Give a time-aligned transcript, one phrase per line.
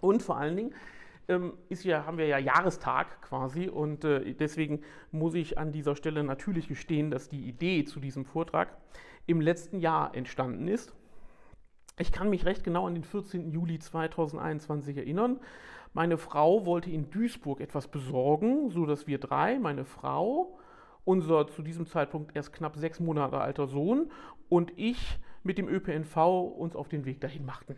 [0.00, 0.74] Und vor allen Dingen
[1.28, 5.96] ähm, ist ja, haben wir ja Jahrestag quasi und äh, deswegen muss ich an dieser
[5.96, 8.76] Stelle natürlich gestehen, dass die Idee zu diesem Vortrag
[9.26, 10.94] im letzten Jahr entstanden ist.
[12.00, 13.50] Ich kann mich recht genau an den 14.
[13.50, 15.40] Juli 2021 erinnern.
[15.94, 20.58] Meine Frau wollte in Duisburg etwas besorgen, so dass wir drei, meine Frau,
[21.04, 24.12] unser zu diesem Zeitpunkt erst knapp sechs Monate alter Sohn
[24.48, 26.16] und ich mit dem ÖPNV
[26.56, 27.76] uns auf den Weg dahin machten.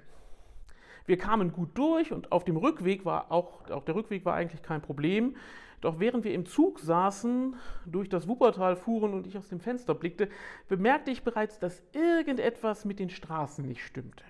[1.07, 4.63] Wir kamen gut durch und auf dem Rückweg war auch, auch der Rückweg war eigentlich
[4.63, 5.37] kein Problem.
[5.81, 9.95] Doch während wir im Zug saßen, durch das Wuppertal fuhren und ich aus dem Fenster
[9.95, 10.29] blickte,
[10.69, 14.25] bemerkte ich bereits, dass irgendetwas mit den Straßen nicht stimmte.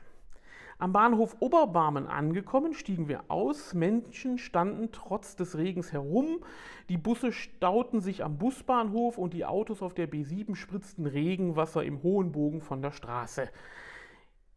[0.81, 3.75] Am Bahnhof Oberbarmen angekommen, stiegen wir aus.
[3.75, 6.39] Menschen standen trotz des Regens herum.
[6.89, 12.03] Die Busse stauten sich am Busbahnhof und die Autos auf der B7 spritzten Regenwasser im
[12.03, 13.51] hohen Bogen von der Straße.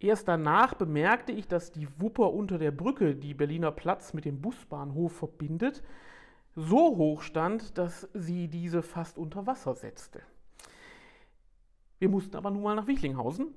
[0.03, 4.41] Erst danach bemerkte ich, dass die Wupper unter der Brücke, die Berliner Platz mit dem
[4.41, 5.81] Busbahnhof verbindet,
[6.57, 10.19] so hoch stand, dass sie diese fast unter Wasser setzte.
[11.99, 13.55] Wir mussten aber nun mal nach Wichlinghausen.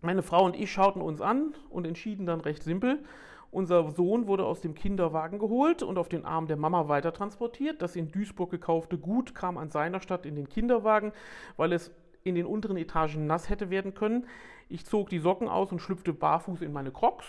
[0.00, 3.04] Meine Frau und ich schauten uns an und entschieden dann recht simpel.
[3.50, 7.82] Unser Sohn wurde aus dem Kinderwagen geholt und auf den Arm der Mama weiter transportiert.
[7.82, 11.12] Das in Duisburg gekaufte Gut kam an seiner Stadt in den Kinderwagen,
[11.58, 11.90] weil es
[12.24, 14.26] in den unteren Etagen nass hätte werden können.
[14.68, 17.26] Ich zog die Socken aus und schlüpfte barfuß in meine Crocs.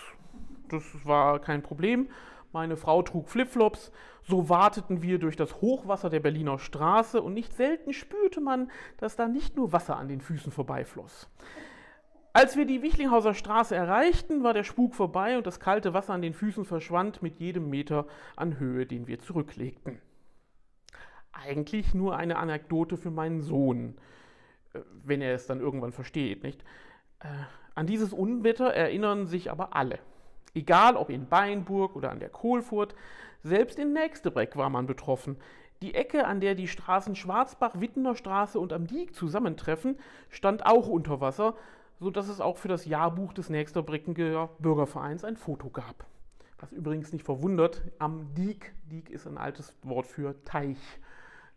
[0.68, 2.08] Das war kein Problem.
[2.52, 3.92] Meine Frau trug Flipflops.
[4.22, 9.16] So warteten wir durch das Hochwasser der Berliner Straße und nicht selten spürte man, dass
[9.16, 11.28] da nicht nur Wasser an den Füßen vorbeifloss.
[12.34, 16.22] Als wir die Wichlinghauser Straße erreichten, war der Spuk vorbei und das kalte Wasser an
[16.22, 20.00] den Füßen verschwand mit jedem Meter an Höhe, den wir zurücklegten.
[21.32, 23.96] Eigentlich nur eine Anekdote für meinen Sohn
[25.04, 26.62] wenn er es dann irgendwann versteht, nicht?
[27.20, 27.28] Äh,
[27.74, 29.98] an dieses Unwetter erinnern sich aber alle.
[30.54, 32.94] Egal ob in Beinburg oder an der Kohlfurt,
[33.42, 35.36] selbst in Nächstebreck war man betroffen.
[35.80, 39.98] Die Ecke, an der die Straßen Schwarzbach, Wittener Straße und am Diek zusammentreffen,
[40.28, 41.54] stand auch unter Wasser,
[41.98, 46.06] sodass es auch für das Jahrbuch des Nächsterbrecker Bürgervereins ein Foto gab.
[46.60, 50.78] Was übrigens nicht verwundert, am Diek, Diek ist ein altes Wort für Teich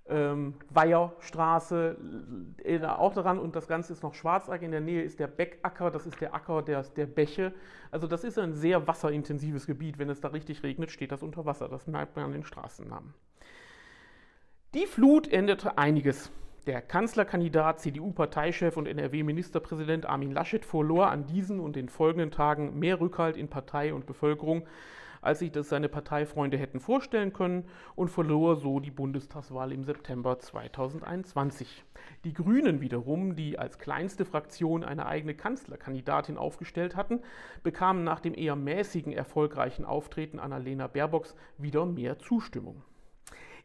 [0.07, 1.97] ähm, Weiherstraße
[2.63, 4.61] äh, auch daran und das Ganze ist noch Schwarzack.
[4.61, 7.53] In der Nähe ist der Beckacker, das ist der Acker der, der Bäche.
[7.91, 9.97] Also das ist ein sehr wasserintensives Gebiet.
[9.97, 11.69] Wenn es da richtig regnet, steht das unter Wasser.
[11.69, 13.13] Das merkt man an den Straßennamen.
[14.75, 16.31] Die Flut änderte einiges.
[16.67, 22.99] Der Kanzlerkandidat, CDU-Parteichef und NRW-Ministerpräsident Armin Laschet verlor an diesen und den folgenden Tagen mehr
[22.99, 24.65] Rückhalt in Partei und Bevölkerung
[25.25, 27.65] als sich das seine Parteifreunde hätten vorstellen können
[27.95, 31.83] und verlor so die Bundestagswahl im September 2021.
[32.23, 37.21] Die Grünen wiederum, die als kleinste Fraktion eine eigene Kanzlerkandidatin aufgestellt hatten,
[37.63, 42.83] bekamen nach dem eher mäßigen erfolgreichen Auftreten Annalena Baerbocks wieder mehr Zustimmung.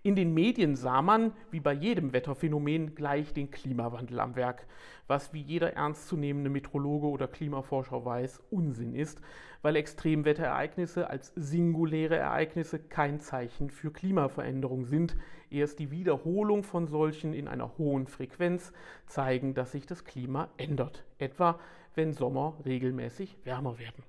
[0.02, 4.66] In den Medien sah man, wie bei jedem Wetterphänomen, gleich den Klimawandel am Werk,
[5.08, 9.20] was wie jeder ernstzunehmende Metrologe oder Klimaforscher weiß, Unsinn ist,
[9.62, 15.16] weil Extremwetterereignisse als singuläre Ereignisse kein Zeichen für Klimaveränderung sind.
[15.50, 18.72] Erst die Wiederholung von solchen in einer hohen Frequenz
[19.06, 21.58] zeigen, dass sich das Klima ändert, etwa
[21.94, 24.04] wenn Sommer regelmäßig wärmer werden.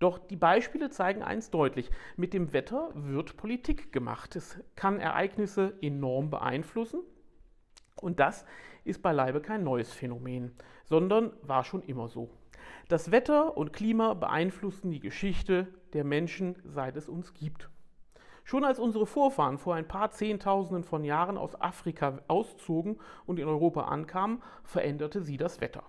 [0.00, 1.90] Doch die Beispiele zeigen eins deutlich.
[2.16, 4.36] Mit dem Wetter wird Politik gemacht.
[4.36, 7.00] Es kann Ereignisse enorm beeinflussen.
[7.96, 8.44] Und das
[8.84, 10.52] ist beileibe kein neues Phänomen,
[10.84, 12.28] sondern war schon immer so.
[12.88, 17.70] Das Wetter und Klima beeinflussen die Geschichte der Menschen, seit es uns gibt.
[18.44, 23.48] Schon als unsere Vorfahren vor ein paar Zehntausenden von Jahren aus Afrika auszogen und in
[23.48, 25.84] Europa ankamen, veränderte sie das Wetter.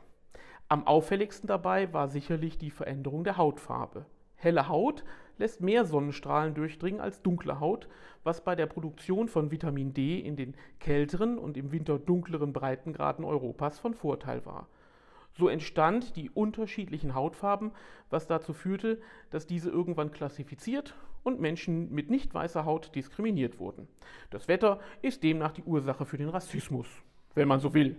[0.69, 4.05] Am auffälligsten dabei war sicherlich die Veränderung der Hautfarbe.
[4.35, 5.03] Helle Haut
[5.37, 7.87] lässt mehr Sonnenstrahlen durchdringen als dunkle Haut,
[8.23, 13.25] was bei der Produktion von Vitamin D in den kälteren und im Winter dunkleren Breitengraden
[13.25, 14.67] Europas von Vorteil war.
[15.37, 17.71] So entstand die unterschiedlichen Hautfarben,
[18.09, 19.01] was dazu führte,
[19.31, 23.87] dass diese irgendwann klassifiziert und Menschen mit nicht weißer Haut diskriminiert wurden.
[24.29, 26.87] Das Wetter ist demnach die Ursache für den Rassismus,
[27.33, 27.97] wenn man so will.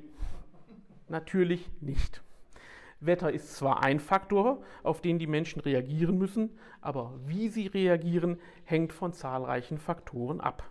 [1.08, 2.22] Natürlich nicht.
[3.00, 8.40] Wetter ist zwar ein Faktor, auf den die Menschen reagieren müssen, aber wie sie reagieren,
[8.64, 10.62] hängt von zahlreichen Faktoren ab.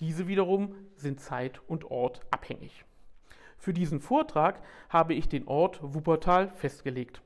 [0.00, 2.84] Diese wiederum sind Zeit und Ort abhängig.
[3.60, 7.20] Für diesen Vortrag habe ich den Ort Wuppertal festgelegt,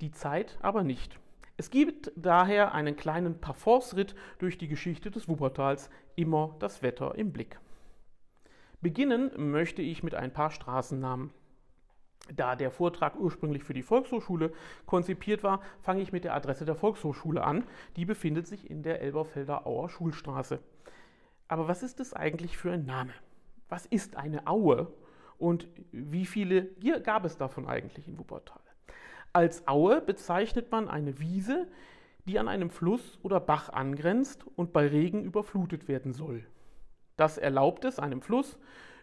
[0.00, 1.18] die Zeit aber nicht.
[1.56, 7.32] Es gibt daher einen kleinen Parforce-Ritt durch die Geschichte des Wuppertals, immer das Wetter im
[7.32, 7.58] Blick.
[8.80, 11.32] Beginnen möchte ich mit ein paar Straßennamen.
[12.32, 14.52] Da der Vortrag ursprünglich für die Volkshochschule
[14.86, 17.64] konzipiert war, fange ich mit der Adresse der Volkshochschule an.
[17.96, 20.60] Die befindet sich in der Elberfelder Auer Schulstraße.
[21.48, 23.12] Aber was ist es eigentlich für ein Name?
[23.68, 24.92] Was ist eine Aue
[25.38, 26.66] und wie viele
[27.02, 28.60] gab es davon eigentlich in Wuppertal?
[29.32, 31.66] Als Aue bezeichnet man eine Wiese,
[32.24, 36.46] die an einem Fluss oder Bach angrenzt und bei Regen überflutet werden soll.
[37.16, 38.58] Das erlaubt es einem Fluss,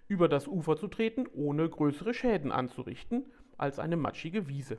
[0.07, 3.25] über das Ufer zu treten, ohne größere Schäden anzurichten
[3.57, 4.77] als eine matschige Wiese.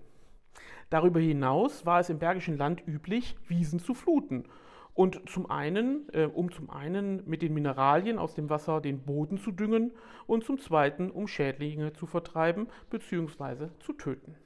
[0.91, 4.45] Darüber hinaus war es im Bergischen Land üblich, Wiesen zu fluten
[4.94, 9.38] und zum einen, äh, um zum einen mit den Mineralien aus dem Wasser den Boden
[9.38, 9.93] zu düngen
[10.26, 13.69] und zum zweiten, um Schädlinge zu vertreiben bzw.
[13.81, 14.37] zu töten.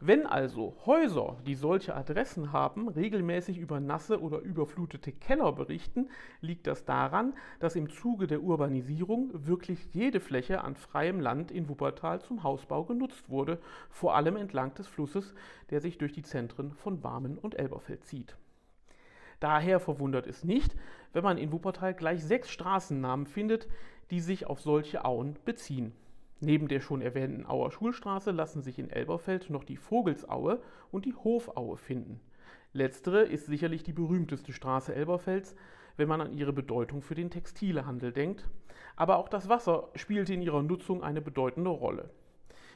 [0.00, 6.08] Wenn also Häuser, die solche Adressen haben, regelmäßig über nasse oder überflutete Keller berichten,
[6.40, 11.68] liegt das daran, dass im Zuge der Urbanisierung wirklich jede Fläche an freiem Land in
[11.68, 13.58] Wuppertal zum Hausbau genutzt wurde,
[13.90, 15.34] vor allem entlang des Flusses,
[15.70, 18.36] der sich durch die Zentren von Barmen und Elberfeld zieht.
[19.40, 20.74] Daher verwundert es nicht,
[21.12, 23.68] wenn man in Wuppertal gleich sechs Straßennamen findet,
[24.10, 25.92] die sich auf solche Auen beziehen.
[26.40, 30.60] Neben der schon erwähnten Auer Schulstraße lassen sich in Elberfeld noch die Vogelsaue
[30.92, 32.20] und die Hofaue finden.
[32.72, 35.56] Letztere ist sicherlich die berühmteste Straße Elberfelds,
[35.96, 38.48] wenn man an ihre Bedeutung für den Textilehandel denkt,
[38.94, 42.10] aber auch das Wasser spielte in ihrer Nutzung eine bedeutende Rolle.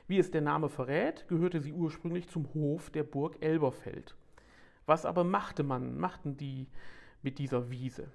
[0.08, 4.16] Wie es der Name verrät, gehörte sie ursprünglich zum Hof der Burg Elberfeld.
[4.86, 6.66] Was aber machte man, machten die
[7.22, 8.08] mit dieser Wiese?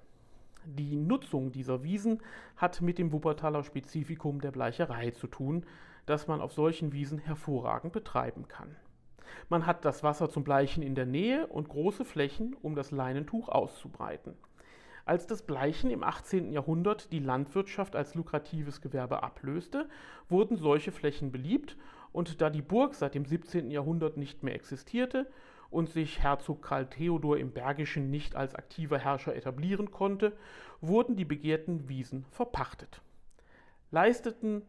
[0.64, 2.20] Die Nutzung dieser Wiesen
[2.56, 5.64] hat mit dem Wuppertaler Spezifikum der Bleicherei zu tun,
[6.04, 8.76] das man auf solchen Wiesen hervorragend betreiben kann.
[9.48, 13.48] Man hat das Wasser zum Bleichen in der Nähe und große Flächen, um das Leinentuch
[13.48, 14.34] auszubreiten.
[15.04, 16.52] Als das Bleichen im 18.
[16.52, 19.88] Jahrhundert die Landwirtschaft als lukratives Gewerbe ablöste,
[20.28, 21.78] wurden solche Flächen beliebt
[22.12, 23.70] und da die Burg seit dem 17.
[23.70, 25.26] Jahrhundert nicht mehr existierte,
[25.70, 30.32] und sich Herzog Karl Theodor im Bergischen nicht als aktiver Herrscher etablieren konnte,
[30.80, 33.02] wurden die begehrten Wiesen verpachtet.
[33.90, 34.62] Leisteten,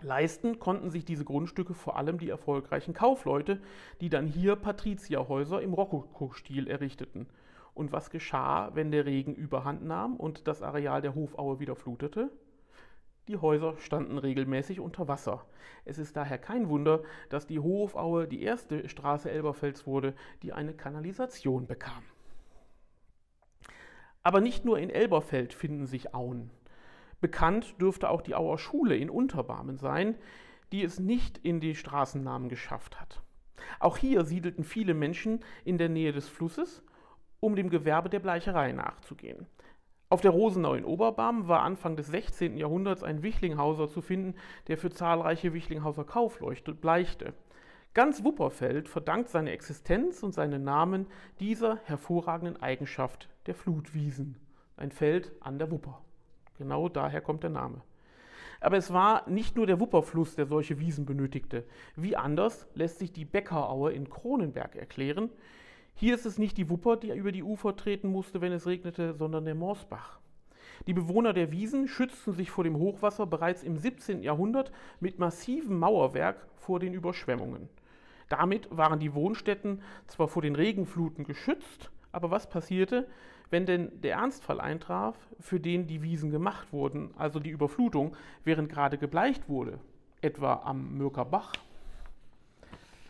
[0.00, 3.60] leisten konnten sich diese Grundstücke vor allem die erfolgreichen Kaufleute,
[4.00, 7.26] die dann hier Patrizierhäuser im Rokokostil errichteten.
[7.74, 12.30] Und was geschah, wenn der Regen überhand nahm und das Areal der Hofaue wieder flutete?
[13.28, 15.46] Die Häuser standen regelmäßig unter Wasser.
[15.86, 20.74] Es ist daher kein Wunder, dass die Hofaue die erste Straße Elberfelds wurde, die eine
[20.74, 22.02] Kanalisation bekam.
[24.22, 26.50] Aber nicht nur in Elberfeld finden sich Auen.
[27.20, 30.16] Bekannt dürfte auch die Auer Schule in Unterbarmen sein,
[30.72, 33.22] die es nicht in die Straßennamen geschafft hat.
[33.80, 36.82] Auch hier siedelten viele Menschen in der Nähe des Flusses,
[37.40, 39.46] um dem Gewerbe der Bleicherei nachzugehen.
[40.10, 42.56] Auf der Rosenau in Oberbarm war Anfang des 16.
[42.56, 44.34] Jahrhunderts ein Wichlinghauser zu finden,
[44.68, 47.32] der für zahlreiche Wichlinghauser Kaufleuchte bleichte.
[47.94, 51.06] Ganz Wupperfeld verdankt seine Existenz und seinen Namen
[51.40, 54.36] dieser hervorragenden Eigenschaft der Flutwiesen.
[54.76, 56.00] Ein Feld an der Wupper.
[56.58, 57.82] Genau daher kommt der Name.
[58.60, 61.64] Aber es war nicht nur der Wupperfluss, der solche Wiesen benötigte.
[61.96, 65.30] Wie anders lässt sich die Beckeraue in Kronenberg erklären,
[65.94, 69.14] hier ist es nicht die Wupper, die über die Ufer treten musste, wenn es regnete,
[69.14, 70.18] sondern der Morsbach.
[70.86, 74.22] Die Bewohner der Wiesen schützten sich vor dem Hochwasser bereits im 17.
[74.22, 77.68] Jahrhundert mit massivem Mauerwerk vor den Überschwemmungen.
[78.28, 83.06] Damit waren die Wohnstätten zwar vor den Regenfluten geschützt, aber was passierte,
[83.50, 88.68] wenn denn der Ernstfall eintraf, für den die Wiesen gemacht wurden, also die Überflutung, während
[88.68, 89.78] gerade gebleicht wurde,
[90.22, 91.52] etwa am Mürker Bach?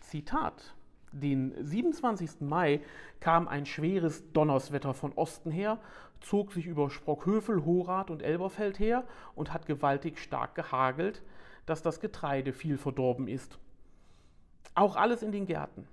[0.00, 0.75] Zitat
[1.21, 2.40] den 27.
[2.40, 2.80] Mai
[3.21, 5.78] kam ein schweres Donnerswetter von Osten her,
[6.21, 9.04] zog sich über Sprockhövel, Horath und Elberfeld her
[9.35, 11.23] und hat gewaltig stark gehagelt,
[11.66, 13.59] dass das Getreide viel verdorben ist.
[14.75, 15.87] Auch alles in den Gärten.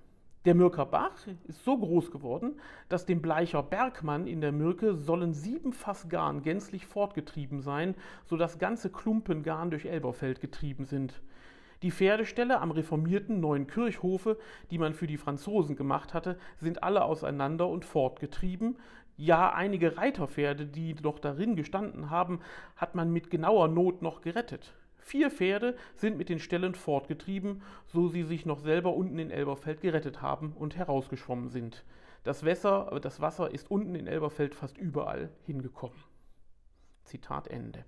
[0.46, 1.12] Der Mürker Bach
[1.48, 2.60] ist so groß geworden,
[2.90, 7.94] dass dem Bleicher Bergmann in der Mürke sollen sieben Fass Garn gänzlich fortgetrieben sein,
[8.26, 11.22] sodass ganze Klumpen Garn durch Elberfeld getrieben sind.
[11.82, 14.38] Die Pferdeställe am reformierten neuen Kirchhofe,
[14.70, 18.78] die man für die Franzosen gemacht hatte, sind alle auseinander und fortgetrieben.
[19.18, 22.40] Ja, einige Reiterpferde, die noch darin gestanden haben,
[22.76, 24.74] hat man mit genauer Not noch gerettet.
[25.00, 29.82] Vier Pferde sind mit den Ställen fortgetrieben, so sie sich noch selber unten in Elberfeld
[29.82, 31.84] gerettet haben und herausgeschwommen sind.
[32.24, 35.98] Das Wasser, das Wasser ist unten in Elberfeld fast überall hingekommen.
[37.04, 37.84] Zitat Ende.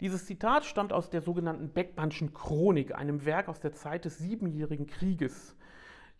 [0.00, 4.86] Dieses Zitat stammt aus der sogenannten Beckmannschen Chronik, einem Werk aus der Zeit des Siebenjährigen
[4.86, 5.56] Krieges.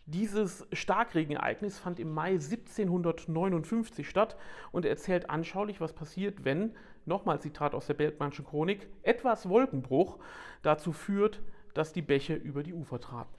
[0.06, 4.36] Dieses Starkregenereignis fand im Mai 1759 statt
[4.72, 10.18] und erzählt anschaulich, was passiert, wenn, nochmal Zitat aus der Bergmannschen Chronik, etwas Wolkenbruch
[10.62, 11.40] dazu führt,
[11.74, 13.34] dass die Bäche über die Ufer traten.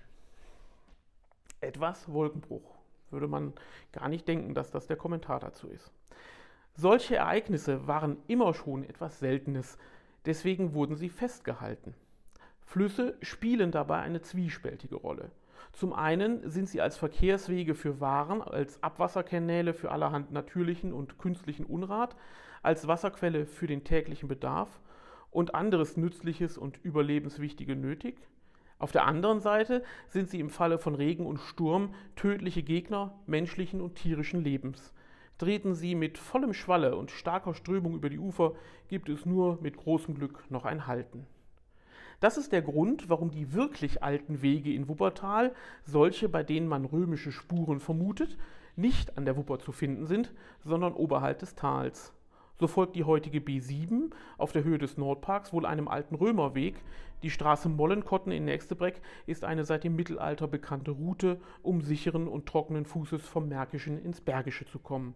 [1.59, 2.75] Etwas Wolkenbruch.
[3.09, 3.53] Würde man
[3.91, 5.91] gar nicht denken, dass das der Kommentar dazu ist.
[6.75, 9.77] Solche Ereignisse waren immer schon etwas Seltenes,
[10.29, 11.95] deswegen wurden sie festgehalten.
[12.61, 15.31] Flüsse spielen dabei eine zwiespältige Rolle.
[15.73, 21.65] Zum einen sind sie als Verkehrswege für Waren, als Abwasserkanäle für allerhand natürlichen und künstlichen
[21.65, 22.15] Unrat,
[22.61, 24.79] als Wasserquelle für den täglichen Bedarf
[25.31, 28.19] und anderes Nützliches und Überlebenswichtige nötig.
[28.77, 33.81] Auf der anderen Seite sind sie im Falle von Regen und Sturm tödliche Gegner menschlichen
[33.81, 34.93] und tierischen Lebens.
[35.39, 38.55] Treten sie mit vollem Schwalle und starker Strömung über die Ufer,
[38.89, 41.25] gibt es nur mit großem Glück noch ein Halten.
[42.19, 45.55] Das ist der Grund, warum die wirklich alten Wege in Wuppertal,
[45.85, 48.37] solche, bei denen man römische Spuren vermutet,
[48.75, 50.33] nicht an der Wupper zu finden sind,
[50.65, 52.11] sondern oberhalb des Tals.
[52.59, 56.75] So folgt die heutige B7 auf der Höhe des Nordparks wohl einem alten Römerweg.
[57.23, 62.45] Die Straße Mollenkotten in Nächstebreck ist eine seit dem Mittelalter bekannte Route, um sicheren und
[62.45, 65.15] trockenen Fußes vom Märkischen ins Bergische zu kommen.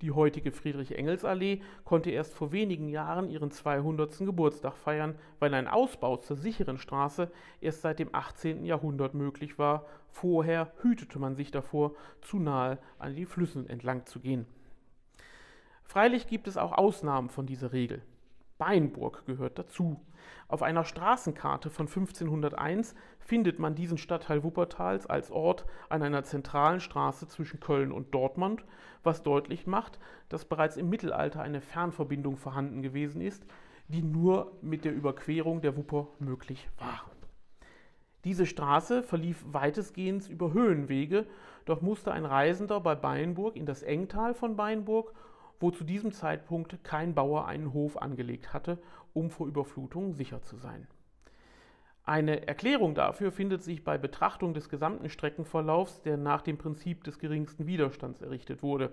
[0.00, 4.18] Die heutige Friedrich-Engels-Allee konnte erst vor wenigen Jahren ihren 200.
[4.18, 8.64] Geburtstag feiern, weil ein Ausbau zur sicheren Straße erst seit dem 18.
[8.64, 9.86] Jahrhundert möglich war.
[10.08, 14.46] Vorher hütete man sich davor, zu nahe an die Flüssen entlang zu gehen.
[15.84, 18.02] Freilich gibt es auch Ausnahmen von dieser Regel.
[18.64, 20.00] Beinburg gehört dazu.
[20.48, 26.80] Auf einer Straßenkarte von 1501 findet man diesen Stadtteil Wuppertals als Ort an einer zentralen
[26.80, 28.64] Straße zwischen Köln und Dortmund,
[29.02, 29.98] was deutlich macht,
[30.30, 33.44] dass bereits im Mittelalter eine Fernverbindung vorhanden gewesen ist,
[33.88, 37.04] die nur mit der Überquerung der Wupper möglich war.
[38.24, 41.26] Diese Straße verlief weitestgehend über Höhenwege,
[41.66, 45.12] doch musste ein Reisender bei Beinburg in das Engtal von Beinburg
[45.60, 48.78] wo zu diesem Zeitpunkt kein Bauer einen Hof angelegt hatte,
[49.12, 50.86] um vor Überflutung sicher zu sein.
[52.06, 57.18] Eine Erklärung dafür findet sich bei Betrachtung des gesamten Streckenverlaufs, der nach dem Prinzip des
[57.18, 58.92] geringsten Widerstands errichtet wurde.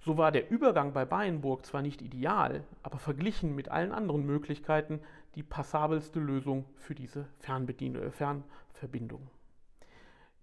[0.00, 5.00] So war der Übergang bei Bayenburg zwar nicht ideal, aber verglichen mit allen anderen Möglichkeiten
[5.36, 9.28] die passabelste Lösung für diese äh, Fernverbindung.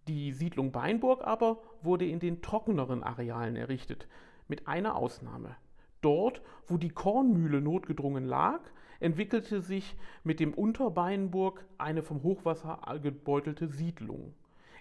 [0.08, 4.08] Die Siedlung Bayenburg aber wurde in den trockeneren Arealen errichtet,
[4.48, 5.56] mit einer Ausnahme.
[6.02, 8.60] Dort, wo die Kornmühle notgedrungen lag,
[9.00, 14.34] entwickelte sich mit dem Unterbeinburg eine vom Hochwasser gebeutelte Siedlung.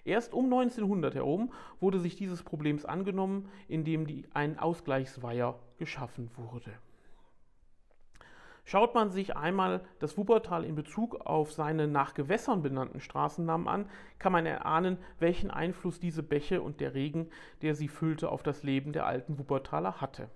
[0.03, 6.71] Erst um 1900 herum wurde sich dieses Problems angenommen, indem die, ein Ausgleichsweiher geschaffen wurde.
[8.67, 13.89] Schaut man sich einmal das Wuppertal in Bezug auf seine nach Gewässern benannten Straßennamen an,
[14.17, 17.29] kann man erahnen, welchen Einfluss diese Bäche und der Regen,
[17.61, 20.29] der sie füllte, auf das Leben der alten Wuppertaler hatte.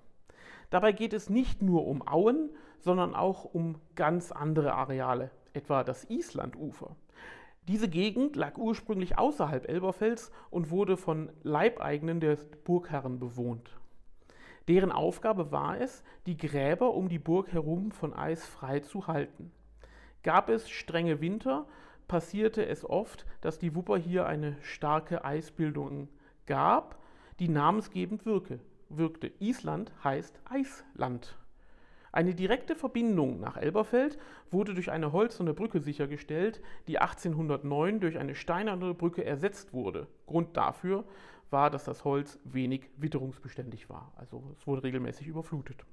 [0.69, 6.03] Dabei geht es nicht nur um Auen, sondern auch um ganz andere Areale, etwa das
[6.03, 6.95] Islandufer.
[7.67, 13.78] Diese Gegend lag ursprünglich außerhalb Elberfels und wurde von Leibeigenen der Burgherren bewohnt.
[14.69, 19.51] Deren Aufgabe war es, die Gräber um die Burg herum von Eis frei zu halten.
[20.21, 21.65] Gab es strenge Winter,
[22.07, 26.07] passierte es oft, dass die Wupper hier eine starke Eisbildung
[26.45, 26.99] gab,
[27.39, 28.59] die namensgebend wirke,
[28.89, 29.31] wirkte.
[29.39, 31.35] Island heißt Eisland.
[32.11, 34.19] Eine direkte Verbindung nach Elberfeld
[34.51, 40.05] wurde durch eine holzerne Brücke sichergestellt, die 1809 durch eine steinerne Brücke ersetzt wurde.
[40.27, 41.05] Grund dafür
[41.51, 44.12] war, dass das Holz wenig witterungsbeständig war.
[44.15, 45.86] Also es wurde regelmäßig überflutet.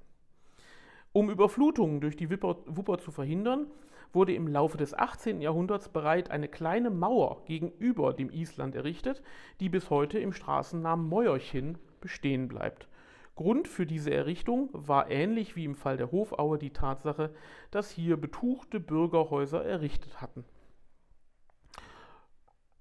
[1.12, 3.66] Um Überflutungen durch die Wupper, zu verhindern,
[4.12, 5.40] wurde im Laufe des 18.
[5.40, 9.22] Jahrhunderts bereit eine kleine Mauer gegenüber dem Island errichtet,
[9.60, 12.88] die bis heute im Straßennamen Mäuerchen bestehen bleibt.
[13.34, 17.34] Grund für diese Errichtung war ähnlich wie im Fall der Hofaue die Tatsache,
[17.70, 20.44] dass hier betuchte Bürgerhäuser errichtet hatten.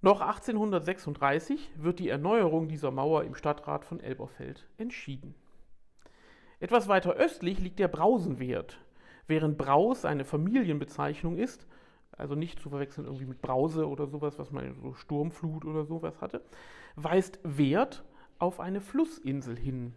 [0.05, 5.33] Noch 1836 wird die Erneuerung dieser Mauer im Stadtrat von Elberfeld entschieden.
[6.59, 8.79] Etwas weiter östlich liegt der Brausenwert.
[9.25, 11.65] Während Braus eine Familienbezeichnung ist,
[12.11, 16.21] also nicht zu verwechseln irgendwie mit Brause oder sowas, was man so Sturmflut oder sowas
[16.21, 16.43] hatte,
[16.95, 18.05] weist Wert
[18.37, 19.95] auf eine Flussinsel hin.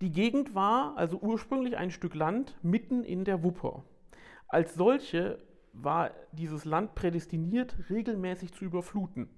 [0.00, 3.82] Die Gegend war also ursprünglich ein Stück Land mitten in der Wupper.
[4.46, 5.40] Als solche
[5.72, 9.28] war dieses Land prädestiniert, regelmäßig zu überfluten.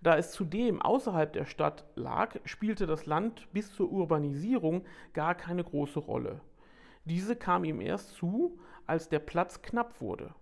[0.00, 5.64] Da es zudem außerhalb der Stadt lag, spielte das Land bis zur Urbanisierung gar keine
[5.64, 6.40] große Rolle.
[7.04, 10.34] Diese kam ihm erst zu, als der Platz knapp wurde.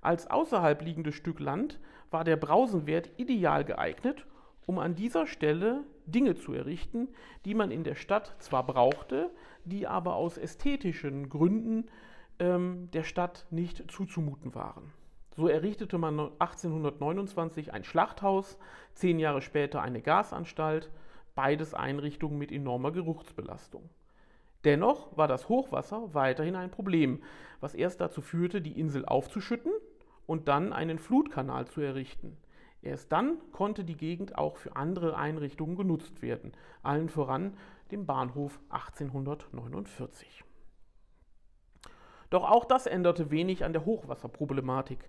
[0.00, 4.26] Als außerhalb liegendes Stück Land war der Brausenwert ideal geeignet,
[4.66, 7.08] um an dieser Stelle Dinge zu errichten,
[7.44, 9.30] die man in der Stadt zwar brauchte,
[9.64, 11.86] die aber aus ästhetischen Gründen
[12.38, 14.92] ähm, der Stadt nicht zuzumuten waren.
[15.38, 18.58] So errichtete man 1829 ein Schlachthaus,
[18.94, 20.90] zehn Jahre später eine Gasanstalt,
[21.36, 23.88] beides Einrichtungen mit enormer Geruchsbelastung.
[24.64, 27.22] Dennoch war das Hochwasser weiterhin ein Problem,
[27.60, 29.70] was erst dazu führte, die Insel aufzuschütten
[30.26, 32.36] und dann einen Flutkanal zu errichten.
[32.82, 36.50] Erst dann konnte die Gegend auch für andere Einrichtungen genutzt werden,
[36.82, 37.56] allen voran
[37.92, 40.42] dem Bahnhof 1849.
[42.28, 45.08] Doch auch das änderte wenig an der Hochwasserproblematik.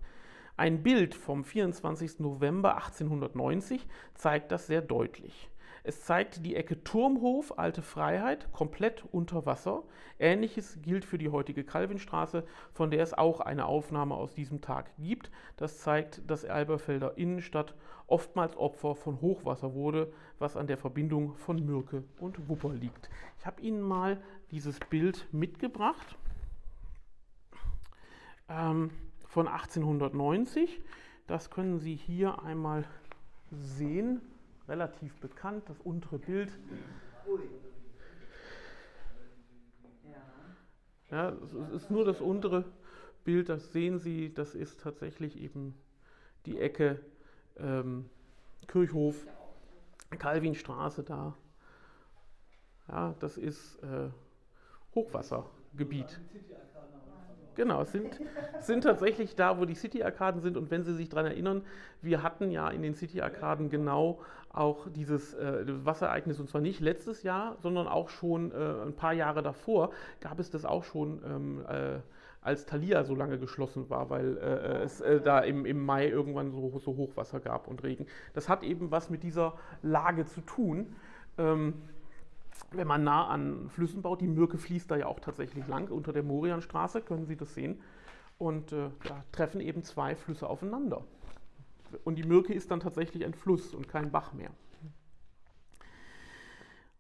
[0.60, 2.20] Ein Bild vom 24.
[2.20, 5.50] November 1890 zeigt das sehr deutlich.
[5.86, 9.84] Es zeigt die Ecke Turmhof, Alte Freiheit, komplett unter Wasser.
[10.20, 14.92] Ähnliches gilt für die heutige Calvinstraße, von der es auch eine Aufnahme aus diesem Tag
[14.98, 15.32] gibt.
[15.56, 17.74] Das zeigt, dass Elberfelder Innenstadt
[18.08, 23.10] oftmals Opfer von Hochwasser wurde, was an der Verbindung von Mürke und Wupper liegt.
[23.40, 26.18] Ich habe Ihnen mal dieses Bild mitgebracht
[28.50, 28.90] ähm,
[29.30, 30.82] von 1890.
[31.28, 32.84] Das können Sie hier einmal
[33.52, 34.22] sehen
[34.68, 36.52] relativ bekannt, das untere Bild.
[41.10, 42.66] Ja, es ist nur das untere
[43.24, 45.76] Bild, das sehen Sie, das ist tatsächlich eben
[46.46, 47.00] die Ecke
[47.58, 48.10] ähm,
[48.68, 49.26] Kirchhof,
[50.12, 51.36] Calvinstraße da.
[52.88, 54.10] Ja, das ist äh,
[54.96, 56.20] Hochwassergebiet.
[57.60, 58.22] Genau, sind,
[58.62, 60.56] sind tatsächlich da, wo die City-Arkaden sind.
[60.56, 61.62] Und wenn Sie sich daran erinnern,
[62.02, 67.22] wir hatten ja in den City-Arkaden genau auch dieses äh, Wasserereignis, und zwar nicht letztes
[67.22, 71.22] Jahr, sondern auch schon äh, ein paar Jahre davor, gab es das auch schon.
[71.26, 72.00] Ähm, äh,
[72.42, 76.52] als Thalia so lange geschlossen war, weil äh, es äh, da im, im Mai irgendwann
[76.52, 78.08] so, so, Hochwasser gab und Regen.
[78.34, 80.96] Das hat eben was mit dieser Lage zu tun.
[81.38, 81.74] Ähm,
[82.72, 86.14] wenn man nah an Flüssen baut, die Mürke fließt da ja auch tatsächlich lang, unter
[86.14, 87.82] der Morianstraße, können Sie das sehen.
[88.38, 91.04] Und äh, da treffen eben zwei Flüsse aufeinander.
[92.04, 94.52] Und die Mürke ist dann tatsächlich ein Fluss und kein Bach mehr.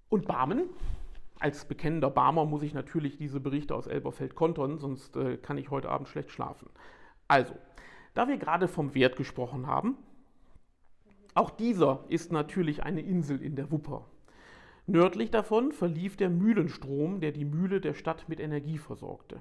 [0.09, 0.63] Und Barmen,
[1.39, 5.69] als bekennender Barmer muss ich natürlich diese Berichte aus Elberfeld kontern, sonst äh, kann ich
[5.69, 6.69] heute Abend schlecht schlafen.
[7.27, 7.53] Also,
[8.15, 9.97] da wir gerade vom Wert gesprochen haben,
[11.35, 14.05] auch dieser ist natürlich eine Insel in der Wupper.
[14.89, 19.39] Nördlich davon verlief der Mühlenstrom, der die Mühle der Stadt mit Energie versorgte.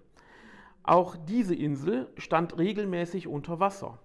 [0.83, 3.99] Auch diese Insel stand regelmäßig unter Wasser.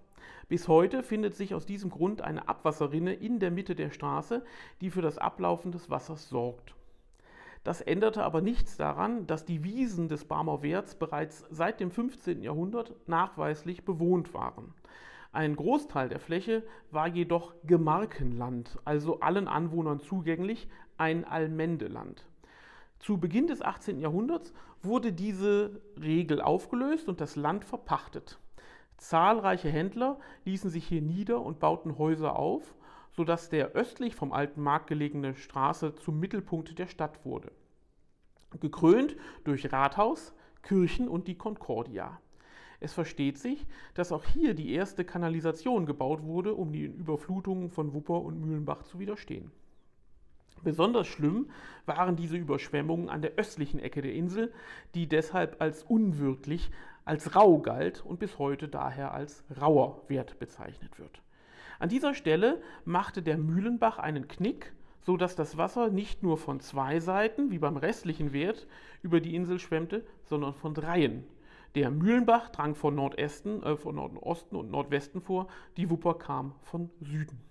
[0.48, 4.46] Bis heute findet sich aus diesem Grund eine Abwasserrinne in der Mitte der Straße,
[4.80, 6.76] die für das Ablaufen des Wassers sorgt.
[7.66, 12.42] Das änderte aber nichts daran, dass die Wiesen des Barmer Werts bereits seit dem 15.
[12.42, 14.74] Jahrhundert nachweislich bewohnt waren.
[15.34, 22.24] Ein Großteil der Fläche war jedoch Gemarkenland, also allen Anwohnern zugänglich, ein Allmendeland.
[23.00, 24.00] Zu Beginn des 18.
[24.00, 28.38] Jahrhunderts wurde diese Regel aufgelöst und das Land verpachtet.
[28.98, 32.76] Zahlreiche Händler ließen sich hier nieder und bauten Häuser auf,
[33.12, 37.52] sodass der östlich vom alten Markt gelegene Straße zum Mittelpunkt der Stadt wurde.
[38.60, 39.16] Gekrönt
[39.46, 42.22] durch Rathaus, Kirchen und die Concordia.
[42.84, 47.94] Es versteht sich, dass auch hier die erste Kanalisation gebaut wurde, um den Überflutungen von
[47.94, 49.52] Wupper und Mühlenbach zu widerstehen.
[50.66, 51.50] Besonders schlimm
[51.86, 54.52] waren diese Überschwemmungen an der östlichen Ecke der Insel,
[54.96, 56.72] die deshalb als unwirtlich,
[57.06, 61.22] als rau galt und bis heute daher als rauer Wert bezeichnet wird.
[61.80, 66.60] An dieser Stelle machte der Mühlenbach einen Knick, so dass das Wasser nicht nur von
[66.60, 68.68] zwei Seiten, wie beim restlichen Wert,
[69.04, 71.24] über die Insel schwemmte, sondern von dreien.
[71.76, 76.92] Der Mühlenbach drang von Nordwesten, äh, von Nordosten und Nordwesten vor, die Wupper kam von
[77.02, 77.42] Süden.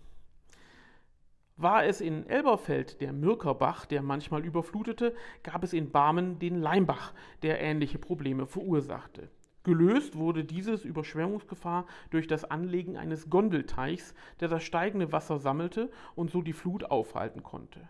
[1.57, 7.13] War es in Elberfeld der Mürkerbach, der manchmal überflutete, gab es in Barmen den Leimbach,
[7.43, 9.29] der ähnliche Probleme verursachte.
[9.65, 16.31] Gelöst wurde dieses Überschwemmungsgefahr durch das Anlegen eines Gondelteichs, der das steigende Wasser sammelte und
[16.31, 17.89] so die Flut aufhalten konnte.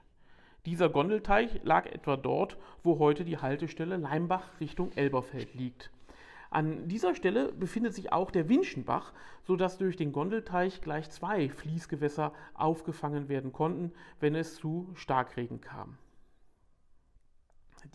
[0.67, 5.91] Dieser Gondelteich lag etwa dort, wo heute die Haltestelle Leimbach Richtung Elberfeld liegt.
[6.53, 12.35] An dieser Stelle befindet sich auch der Winschenbach, sodass durch den Gondelteich gleich zwei Fließgewässer
[12.53, 15.97] aufgefangen werden konnten, wenn es zu Starkregen kam.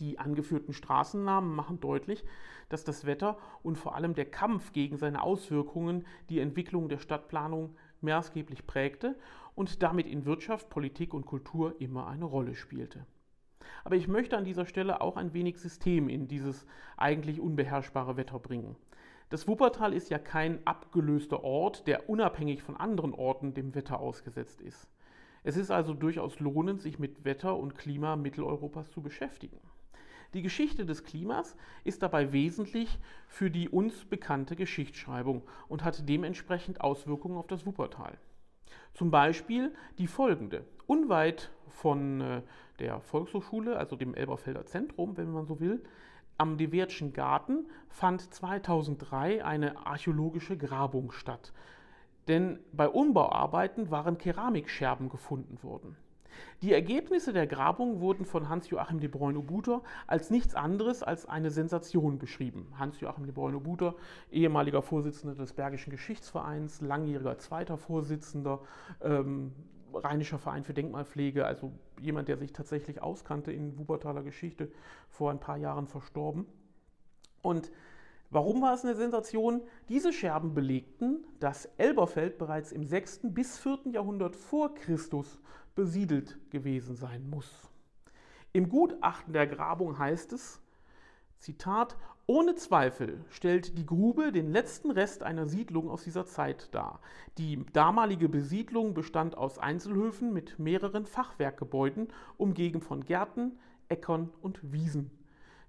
[0.00, 2.24] Die angeführten Straßennamen machen deutlich,
[2.68, 7.76] dass das Wetter und vor allem der Kampf gegen seine Auswirkungen die Entwicklung der Stadtplanung
[8.00, 9.16] maßgeblich prägte
[9.54, 13.06] und damit in Wirtschaft, Politik und Kultur immer eine Rolle spielte.
[13.84, 18.38] Aber ich möchte an dieser Stelle auch ein wenig System in dieses eigentlich unbeherrschbare Wetter
[18.38, 18.76] bringen.
[19.30, 24.62] Das Wuppertal ist ja kein abgelöster Ort, der unabhängig von anderen Orten dem Wetter ausgesetzt
[24.62, 24.88] ist.
[25.44, 29.60] Es ist also durchaus lohnend, sich mit Wetter und Klima Mitteleuropas zu beschäftigen.
[30.34, 36.82] Die Geschichte des Klimas ist dabei wesentlich für die uns bekannte Geschichtsschreibung und hat dementsprechend
[36.82, 38.18] Auswirkungen auf das Wuppertal.
[38.94, 40.64] Zum Beispiel die folgende.
[40.86, 42.42] Unweit von äh,
[42.78, 45.82] der Volkshochschule, also dem Elberfelder Zentrum, wenn man so will,
[46.38, 51.52] am Dewertschen Garten fand 2003 eine archäologische Grabung statt.
[52.28, 55.96] Denn bei Umbauarbeiten waren Keramikscherben gefunden worden.
[56.62, 62.18] Die Ergebnisse der Grabung wurden von Hans-Joachim de Bruyne-Buter als nichts anderes als eine Sensation
[62.18, 62.72] beschrieben.
[62.78, 63.94] Hans-Joachim de Bruyne-Buter,
[64.30, 68.60] ehemaliger Vorsitzender des Bergischen Geschichtsvereins, langjähriger zweiter Vorsitzender,
[69.00, 69.52] ähm,
[69.92, 74.70] Rheinischer Verein für Denkmalpflege, also jemand, der sich tatsächlich auskannte in Wuppertaler Geschichte,
[75.08, 76.46] vor ein paar Jahren verstorben.
[77.42, 77.70] Und
[78.30, 79.62] Warum war es eine Sensation?
[79.88, 83.20] Diese Scherben belegten, dass Elberfeld bereits im 6.
[83.24, 83.92] bis 4.
[83.92, 85.40] Jahrhundert vor Christus
[85.74, 87.50] besiedelt gewesen sein muss.
[88.52, 90.60] Im Gutachten der Grabung heißt es,
[91.38, 97.00] Zitat, ohne Zweifel stellt die Grube den letzten Rest einer Siedlung aus dieser Zeit dar.
[97.38, 105.17] Die damalige Besiedlung bestand aus Einzelhöfen mit mehreren Fachwerkgebäuden, umgeben von Gärten, Äckern und Wiesen.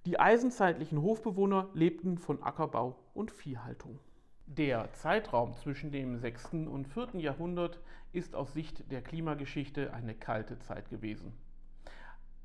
[0.05, 3.99] Die eisenzeitlichen Hofbewohner lebten von Ackerbau und Viehhaltung.
[4.45, 6.53] Der Zeitraum zwischen dem 6.
[6.53, 7.19] und 4.
[7.19, 7.81] Jahrhundert
[8.13, 11.33] ist aus Sicht der Klimageschichte eine kalte Zeit gewesen.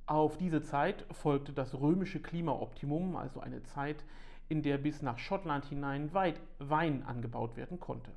[0.07, 4.05] Auf diese Zeit folgte das römische Klimaoptimum, also eine Zeit,
[4.49, 8.11] in der bis nach Schottland hinein Wein angebaut werden konnte.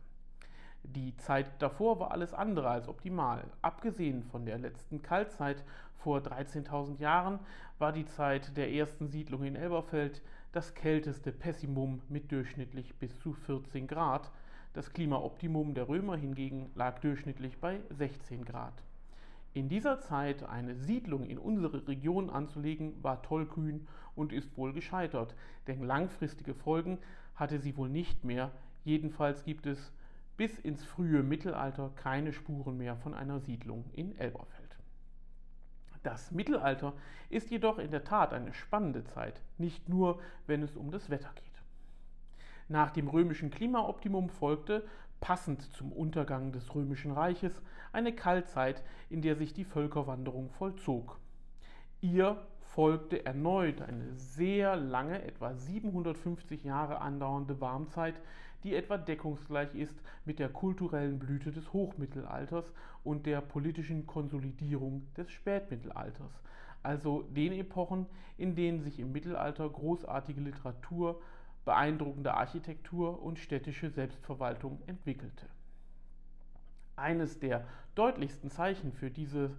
[0.84, 3.44] Die Zeit davor war alles andere als optimal.
[3.62, 5.64] Abgesehen von der letzten Kaltzeit
[5.98, 7.40] vor 13.000 Jahren
[7.80, 13.34] war die Zeit der ersten Siedlung in Elberfeld das kälteste Pessimum mit durchschnittlich bis zu
[13.34, 14.32] 14 Grad.
[14.74, 18.74] Das Klimaoptimum der Römer hingegen lag durchschnittlich bei 16 Grad.
[19.54, 25.36] In dieser Zeit eine Siedlung in unsere Region anzulegen, war tollkühn und ist wohl gescheitert,
[25.66, 27.00] denn langfristige Folgen
[27.36, 28.52] hatte sie wohl nicht mehr.
[28.84, 29.92] Jedenfalls gibt es
[30.38, 34.78] bis ins frühe Mittelalter keine Spuren mehr von einer Siedlung in Elberfeld.
[36.04, 36.94] Das Mittelalter
[37.30, 41.32] ist jedoch in der Tat eine spannende Zeit, nicht nur, wenn es um das Wetter
[41.36, 41.44] geht.
[42.70, 44.88] Nach dem römischen Klimaoptimum folgte,
[45.20, 51.20] passend zum Untergang des römischen Reiches, eine Kaltzeit, in der sich die Völkerwanderung vollzog.
[52.02, 58.16] Ihr folgte erneut eine sehr lange, etwa 750 Jahre andauernde Warmzeit,
[58.64, 62.72] die etwa deckungsgleich ist mit der kulturellen Blüte des Hochmittelalters
[63.04, 66.32] und der politischen Konsolidierung des Spätmittelalters,
[66.84, 68.06] also den Epochen,
[68.38, 71.22] in denen sich im Mittelalter großartige Literatur,
[71.66, 75.46] beeindruckende Architektur und städtische Selbstverwaltung entwickelte.
[76.96, 79.52] Eines der deutlichsten Zeichen für dieses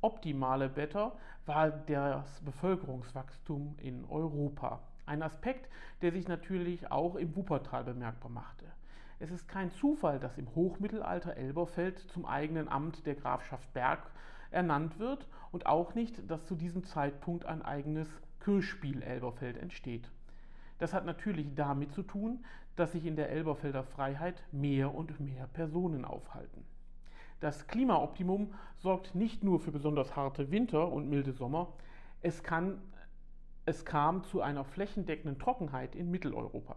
[0.00, 4.80] optimale Wetter war das Bevölkerungswachstum in Europa.
[5.06, 5.68] Ein Aspekt,
[6.00, 8.66] der sich natürlich auch im Wuppertal bemerkbar machte.
[9.18, 14.10] Es ist kein Zufall, dass im Hochmittelalter Elberfeld zum eigenen Amt der Grafschaft Berg
[14.50, 18.08] ernannt wird und auch nicht, dass zu diesem Zeitpunkt ein eigenes
[18.40, 20.10] Kirchspiel Elberfeld entsteht.
[20.78, 22.44] Das hat natürlich damit zu tun,
[22.76, 26.64] dass sich in der Elberfelder Freiheit mehr und mehr Personen aufhalten.
[27.40, 31.72] Das Klimaoptimum sorgt nicht nur für besonders harte Winter und milde Sommer,
[32.20, 32.80] es kann
[33.64, 36.76] es kam zu einer flächendeckenden Trockenheit in Mitteleuropa.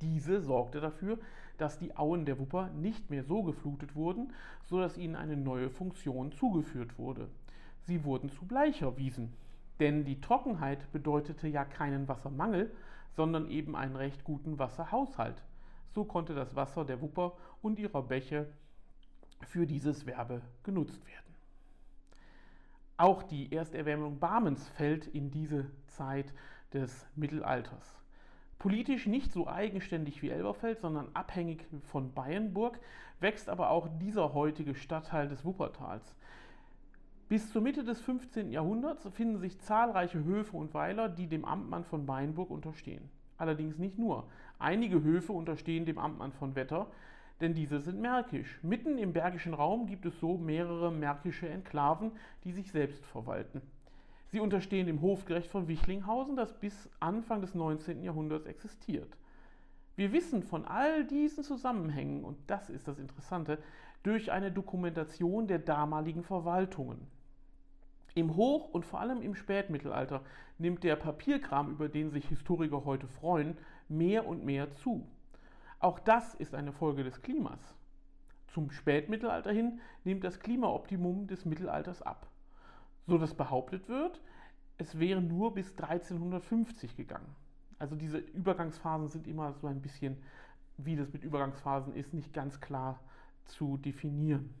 [0.00, 1.18] Diese sorgte dafür,
[1.56, 4.32] dass die Auen der Wupper nicht mehr so geflutet wurden,
[4.64, 7.28] sodass ihnen eine neue Funktion zugeführt wurde.
[7.82, 9.32] Sie wurden zu Bleicherwiesen.
[9.80, 12.72] Denn die Trockenheit bedeutete ja keinen Wassermangel,
[13.16, 15.42] sondern eben einen recht guten Wasserhaushalt.
[15.94, 18.48] So konnte das Wasser der Wupper und ihrer Bäche
[19.46, 21.27] für dieses Werbe genutzt werden.
[22.98, 26.34] Auch die Ersterwärmung Barmens fällt in diese Zeit
[26.72, 27.96] des Mittelalters.
[28.58, 32.80] Politisch nicht so eigenständig wie Elberfeld, sondern abhängig von Bayernburg,
[33.20, 36.16] wächst aber auch dieser heutige Stadtteil des Wuppertals.
[37.28, 38.50] Bis zur Mitte des 15.
[38.50, 43.08] Jahrhunderts finden sich zahlreiche Höfe und Weiler, die dem Amtmann von Bayenburg unterstehen.
[43.36, 44.28] Allerdings nicht nur.
[44.58, 46.90] Einige Höfe unterstehen dem Amtmann von Wetter,
[47.40, 48.58] denn diese sind märkisch.
[48.62, 52.12] Mitten im bergischen Raum gibt es so mehrere märkische Enklaven,
[52.44, 53.62] die sich selbst verwalten.
[54.30, 58.02] Sie unterstehen dem Hofgerecht von Wichlinghausen, das bis Anfang des 19.
[58.02, 59.16] Jahrhunderts existiert.
[59.96, 63.58] Wir wissen von all diesen Zusammenhängen, und das ist das Interessante,
[64.02, 67.06] durch eine Dokumentation der damaligen Verwaltungen.
[68.14, 70.22] Im Hoch- und vor allem im Spätmittelalter
[70.58, 73.56] nimmt der Papierkram, über den sich Historiker heute freuen,
[73.88, 75.06] mehr und mehr zu.
[75.80, 77.74] Auch das ist eine Folge des Klimas.
[78.48, 82.26] zum Spätmittelalter hin nimmt das Klimaoptimum des Mittelalters ab,
[83.06, 84.20] so dass behauptet wird,
[84.78, 87.34] es wäre nur bis 1350 gegangen.
[87.78, 90.16] Also diese Übergangsphasen sind immer so ein bisschen,
[90.78, 93.00] wie das mit Übergangsphasen ist, nicht ganz klar
[93.44, 94.54] zu definieren.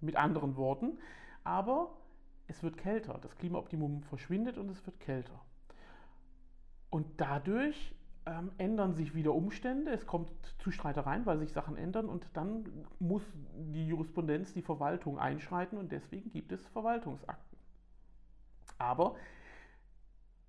[0.00, 0.98] Mit anderen Worten,
[1.44, 1.90] aber
[2.46, 3.18] es wird kälter.
[3.22, 5.40] Das Klimaoptimum verschwindet und es wird kälter.
[6.90, 7.94] Und dadurch
[8.26, 12.86] ähm, ändern sich wieder Umstände, es kommt zu Streitereien, weil sich Sachen ändern und dann
[12.98, 13.22] muss
[13.54, 17.58] die Jurisprudenz, die Verwaltung einschreiten und deswegen gibt es Verwaltungsakten.
[18.78, 19.16] Aber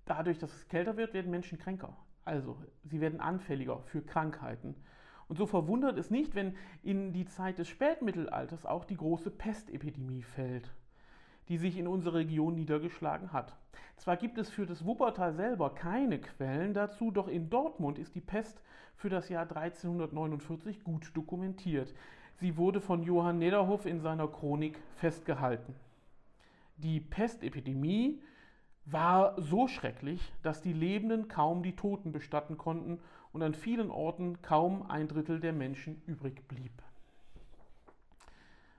[0.04, 1.96] dadurch, dass es kälter wird, werden Menschen kränker.
[2.24, 4.74] Also sie werden anfälliger für Krankheiten.
[5.28, 10.22] Und so verwundert es nicht, wenn in die Zeit des Spätmittelalters auch die große Pestepidemie
[10.22, 10.70] fällt
[11.48, 13.54] die sich in unserer Region niedergeschlagen hat.
[13.96, 18.20] Zwar gibt es für das Wuppertal selber keine Quellen dazu, doch in Dortmund ist die
[18.20, 18.60] Pest
[18.96, 21.94] für das Jahr 1349 gut dokumentiert.
[22.36, 25.74] Sie wurde von Johann Nederhoff in seiner Chronik festgehalten.
[26.76, 28.20] Die Pestepidemie
[28.86, 33.00] war so schrecklich, dass die Lebenden kaum die Toten bestatten konnten
[33.32, 36.72] und an vielen Orten kaum ein Drittel der Menschen übrig blieb.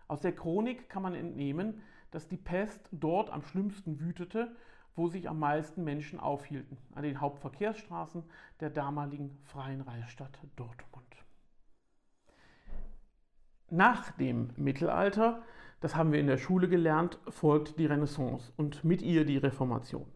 [0.07, 1.81] Aus der Chronik kann man entnehmen,
[2.15, 4.55] dass die Pest dort am schlimmsten wütete,
[4.95, 8.23] wo sich am meisten Menschen aufhielten, an den Hauptverkehrsstraßen
[8.61, 11.05] der damaligen freien Reichsstadt Dortmund.
[13.69, 15.41] Nach dem Mittelalter,
[15.81, 20.07] das haben wir in der Schule gelernt, folgt die Renaissance und mit ihr die Reformation.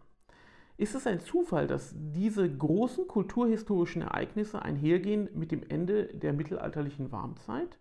[0.78, 7.12] Ist es ein Zufall, dass diese großen kulturhistorischen Ereignisse einhergehen mit dem Ende der mittelalterlichen
[7.12, 7.78] Warmzeit?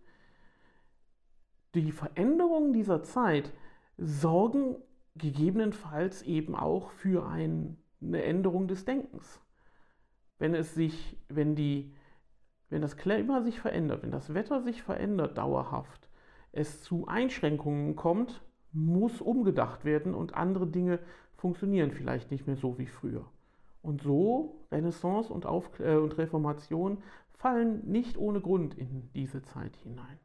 [1.76, 3.52] Die Veränderungen dieser Zeit
[3.98, 4.76] sorgen
[5.16, 9.40] gegebenenfalls eben auch für ein, eine Änderung des Denkens.
[10.38, 11.92] Wenn es sich, wenn die,
[12.70, 16.08] wenn das Klima sich verändert, wenn das Wetter sich verändert dauerhaft,
[16.52, 21.00] es zu Einschränkungen kommt, muss umgedacht werden und andere Dinge
[21.36, 23.24] funktionieren vielleicht nicht mehr so wie früher.
[23.82, 29.76] Und so Renaissance und, Auf äh, und Reformation fallen nicht ohne Grund in diese Zeit
[29.76, 30.18] hinein.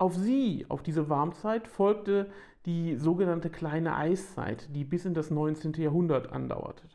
[0.00, 2.30] Auf sie, auf diese Warmzeit, folgte
[2.64, 5.74] die sogenannte kleine Eiszeit, die bis in das 19.
[5.74, 6.88] Jahrhundert andauerte.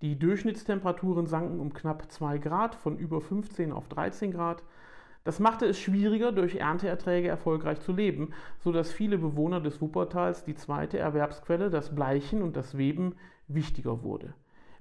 [0.00, 4.62] Die Durchschnittstemperaturen sanken um knapp 2 Grad, von über 15 auf 13 Grad.
[5.24, 10.54] Das machte es schwieriger, durch Ernteerträge erfolgreich zu leben, sodass viele Bewohner des Wuppertals die
[10.54, 13.16] zweite Erwerbsquelle, das Bleichen und das Weben,
[13.48, 14.32] wichtiger wurde.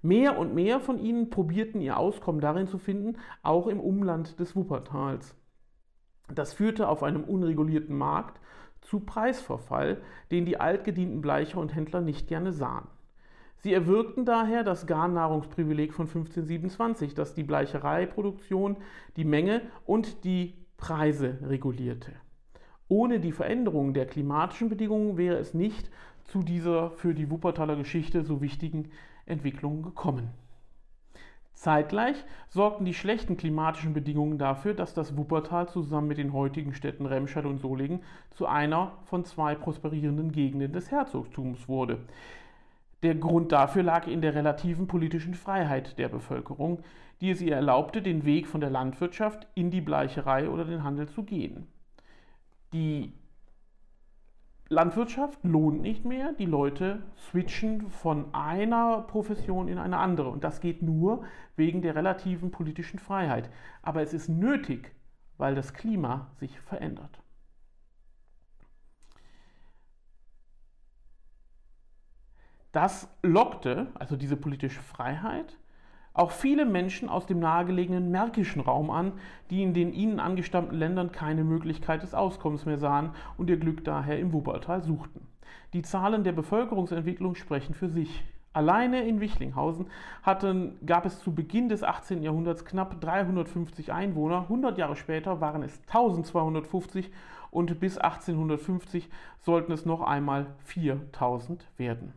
[0.02, 4.56] Mehr und mehr von ihnen probierten ihr Auskommen darin zu finden, auch im Umland des
[4.56, 5.36] Wuppertals.
[6.34, 8.40] Das führte auf einem unregulierten Markt
[8.82, 12.88] zu Preisverfall, den die altgedienten Bleicher und Händler nicht gerne sahen.
[13.58, 18.78] Sie erwirkten daher das Garnahrungsprivileg von 1527, das die Bleichereiproduktion,
[19.16, 22.14] die Menge und die Preise regulierte.
[22.88, 25.90] Ohne die Veränderung der klimatischen Bedingungen wäre es nicht
[26.26, 28.92] zu dieser für die Wuppertaler Geschichte so wichtigen
[29.26, 30.30] Entwicklung gekommen.
[31.58, 37.08] Zeitgleich sorgten die schlechten klimatischen Bedingungen dafür, dass das Wuppertal zusammen mit den heutigen Städten
[37.08, 41.98] Remscheid und Solingen zu einer von zwei prosperierenden Gegenden des Herzogtums wurde.
[43.02, 46.84] Der Grund dafür lag in der relativen politischen Freiheit der Bevölkerung,
[47.22, 51.10] die es ihr erlaubte, den Weg von der Landwirtschaft in die Bleicherei oder den Handel
[51.10, 51.66] zu gehen.
[52.72, 53.14] Die
[54.70, 56.34] Landwirtschaft lohnt nicht mehr.
[56.34, 60.30] Die Leute switchen von einer Profession in eine andere.
[60.30, 61.24] Und das geht nur
[61.56, 63.50] wegen der relativen politischen Freiheit.
[63.82, 64.94] Aber es ist nötig,
[65.38, 67.22] weil das Klima sich verändert.
[72.74, 75.58] Das lockte, also diese politische Freiheit,
[76.18, 79.14] auch viele Menschen aus dem nahegelegenen märkischen Raum an,
[79.50, 83.84] die in den ihnen angestammten Ländern keine Möglichkeit des Auskommens mehr sahen und ihr Glück
[83.84, 85.28] daher im Wuppertal suchten.
[85.74, 88.24] Die Zahlen der Bevölkerungsentwicklung sprechen für sich.
[88.54, 89.86] Alleine in Wichlinghausen
[90.24, 92.24] hatten, gab es zu Beginn des 18.
[92.24, 97.12] Jahrhunderts knapp 350 Einwohner, 100 Jahre später waren es 1250
[97.52, 99.10] und bis 1850
[99.42, 102.14] sollten es noch einmal 4000 werden.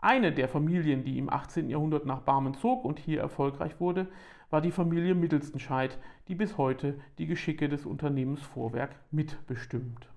[0.00, 1.68] Eine der Familien, die im 18.
[1.68, 4.06] Jahrhundert nach Barmen zog und hier erfolgreich wurde,
[4.50, 10.08] war die Familie Mittelstenscheid, die bis heute die Geschicke des Unternehmens Vorwerk mitbestimmt.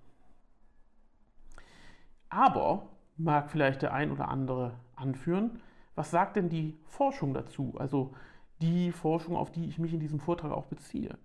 [2.29, 5.61] Aber, mag vielleicht der ein oder andere anführen,
[5.95, 7.73] was sagt denn die Forschung dazu?
[7.77, 8.13] Also
[8.61, 11.17] die Forschung, auf die ich mich in diesem Vortrag auch beziehe.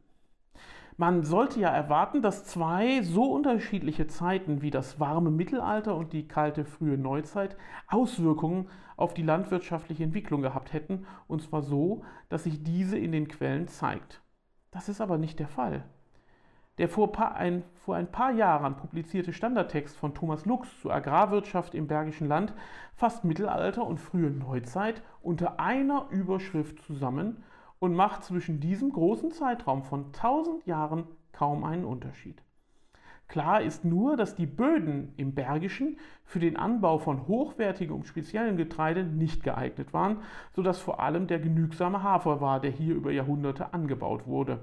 [0.98, 6.26] Man sollte ja erwarten, dass zwei so unterschiedliche Zeiten wie das warme Mittelalter und die
[6.26, 7.56] kalte frühe Neuzeit
[7.86, 13.28] Auswirkungen auf die landwirtschaftliche Entwicklung gehabt hätten, und zwar so, dass sich diese in den
[13.28, 14.22] Quellen zeigt.
[14.70, 15.84] Das ist aber nicht der Fall.
[16.78, 21.88] Der vor, ein, vor ein paar Jahren publizierte Standardtext von Thomas Lux zur Agrarwirtschaft im
[21.88, 22.54] Bergischen Land
[22.94, 27.44] fasst Mittelalter und frühe Neuzeit unter einer Überschrift zusammen
[27.78, 32.42] und macht zwischen diesem großen Zeitraum von 1000 Jahren kaum einen Unterschied.
[33.28, 38.56] Klar ist nur, dass die Böden im Bergischen für den Anbau von hochwertigem und speziellen
[38.56, 40.18] Getreide nicht geeignet waren,
[40.54, 44.60] sodass vor allem der genügsame Hafer war, der hier über Jahrhunderte angebaut wurde.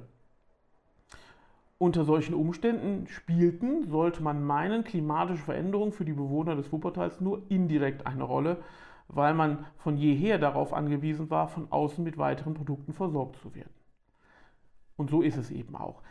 [1.78, 7.42] Unter solchen Umständen spielten, sollte man meinen, klimatische Veränderungen für die Bewohner des Wuppertals nur
[7.50, 8.64] indirekt eine Rolle,
[9.16, 13.74] weil man von jeher darauf angewiesen war, von außen mit weiteren Produkten versorgt zu werden.
[14.96, 16.02] Und so ist es eben auch.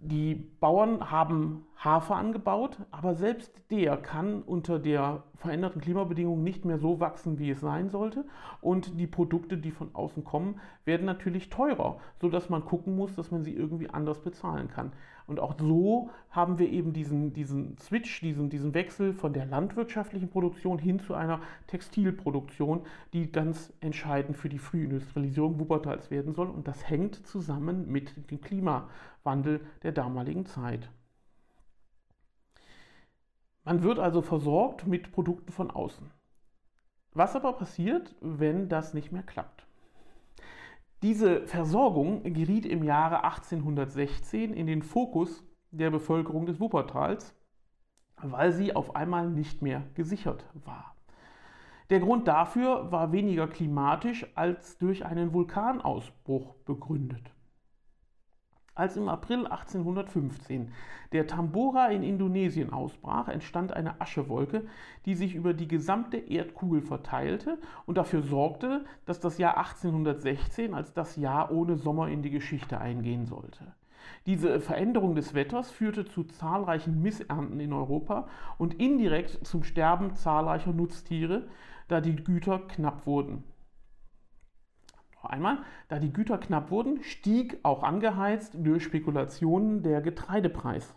[0.00, 6.78] Die Bauern haben Hafer angebaut, aber selbst der kann unter der veränderten Klimabedingungen nicht mehr
[6.78, 8.24] so wachsen, wie es sein sollte.
[8.60, 13.32] Und die Produkte, die von außen kommen, werden natürlich teurer, sodass man gucken muss, dass
[13.32, 14.92] man sie irgendwie anders bezahlen kann.
[15.28, 20.30] Und auch so haben wir eben diesen, diesen Switch, diesen, diesen Wechsel von der landwirtschaftlichen
[20.30, 26.48] Produktion hin zu einer Textilproduktion, die ganz entscheidend für die Frühindustrialisierung Wuppertals werden soll.
[26.48, 30.90] Und das hängt zusammen mit dem Klimawandel der damaligen Zeit.
[33.64, 36.10] Man wird also versorgt mit Produkten von außen.
[37.12, 39.67] Was aber passiert, wenn das nicht mehr klappt?
[41.02, 47.36] Diese Versorgung geriet im Jahre 1816 in den Fokus der Bevölkerung des Wuppertals,
[48.20, 50.96] weil sie auf einmal nicht mehr gesichert war.
[51.90, 57.32] Der Grund dafür war weniger klimatisch als durch einen Vulkanausbruch begründet
[58.78, 60.72] als im April 1815
[61.12, 64.66] der Tambora in Indonesien ausbrach, entstand eine Aschewolke,
[65.06, 70.92] die sich über die gesamte Erdkugel verteilte und dafür sorgte, dass das Jahr 1816 als
[70.92, 73.74] das Jahr ohne Sommer in die Geschichte eingehen sollte.
[74.26, 80.72] Diese Veränderung des Wetters führte zu zahlreichen Missernten in Europa und indirekt zum Sterben zahlreicher
[80.72, 81.48] Nutztiere,
[81.88, 83.44] da die Güter knapp wurden.
[85.28, 90.94] Einmal, da die Güter knapp wurden, stieg auch angeheizt durch Spekulationen der Getreidepreis.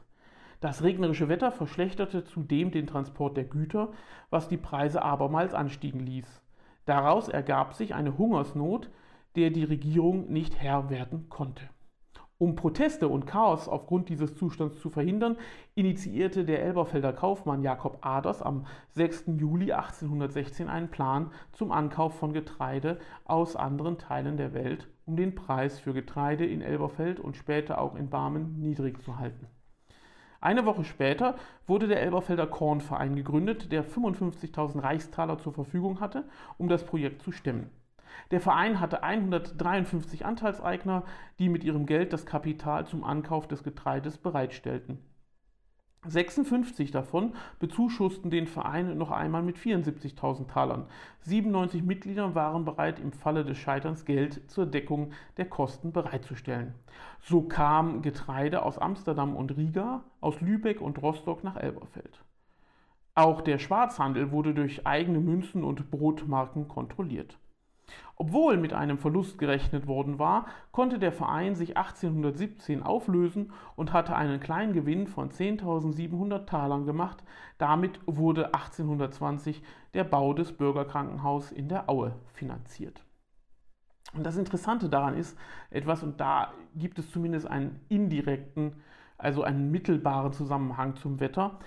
[0.61, 3.89] Das regnerische Wetter verschlechterte zudem den Transport der Güter,
[4.29, 6.41] was die Preise abermals anstiegen ließ.
[6.85, 8.89] Daraus ergab sich eine Hungersnot,
[9.35, 11.63] der die Regierung nicht Herr werden konnte.
[12.41, 15.37] Um Proteste und Chaos aufgrund dieses Zustands zu verhindern,
[15.75, 19.25] initiierte der Elberfelder Kaufmann Jakob Aders am 6.
[19.37, 25.35] Juli 1816 einen Plan zum Ankauf von Getreide aus anderen Teilen der Welt, um den
[25.35, 29.45] Preis für Getreide in Elberfeld und später auch in Barmen niedrig zu halten.
[30.39, 31.35] Eine Woche später
[31.67, 36.27] wurde der Elberfelder Kornverein gegründet, der 55.000 Reichstaler zur Verfügung hatte,
[36.57, 37.69] um das Projekt zu stemmen.
[38.31, 41.03] Der Verein hatte 153 Anteilseigner,
[41.39, 44.99] die mit ihrem Geld das Kapital zum Ankauf des Getreides bereitstellten.
[46.07, 50.87] 56 davon bezuschussten den Verein noch einmal mit 74.000 Talern.
[51.21, 56.73] 97 Mitglieder waren bereit, im Falle des Scheiterns Geld zur Deckung der Kosten bereitzustellen.
[57.19, 62.23] So kam Getreide aus Amsterdam und Riga, aus Lübeck und Rostock nach Elberfeld.
[63.13, 67.37] Auch der Schwarzhandel wurde durch eigene Münzen und Brotmarken kontrolliert.
[68.15, 74.15] Obwohl mit einem Verlust gerechnet worden war, konnte der Verein sich 1817 auflösen und hatte
[74.15, 77.23] einen kleinen Gewinn von 10.700 Talern gemacht.
[77.57, 83.03] Damit wurde 1820 der Bau des Bürgerkrankenhauses in der Aue finanziert.
[84.13, 85.37] Und das Interessante daran ist
[85.69, 88.73] etwas, und da gibt es zumindest einen indirekten,
[89.17, 91.59] also einen mittelbaren Zusammenhang zum Wetter.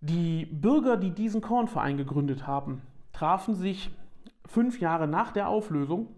[0.00, 3.90] Die Bürger, die diesen Kornverein gegründet haben, trafen sich
[4.48, 6.08] fünf Jahre nach der Auflösung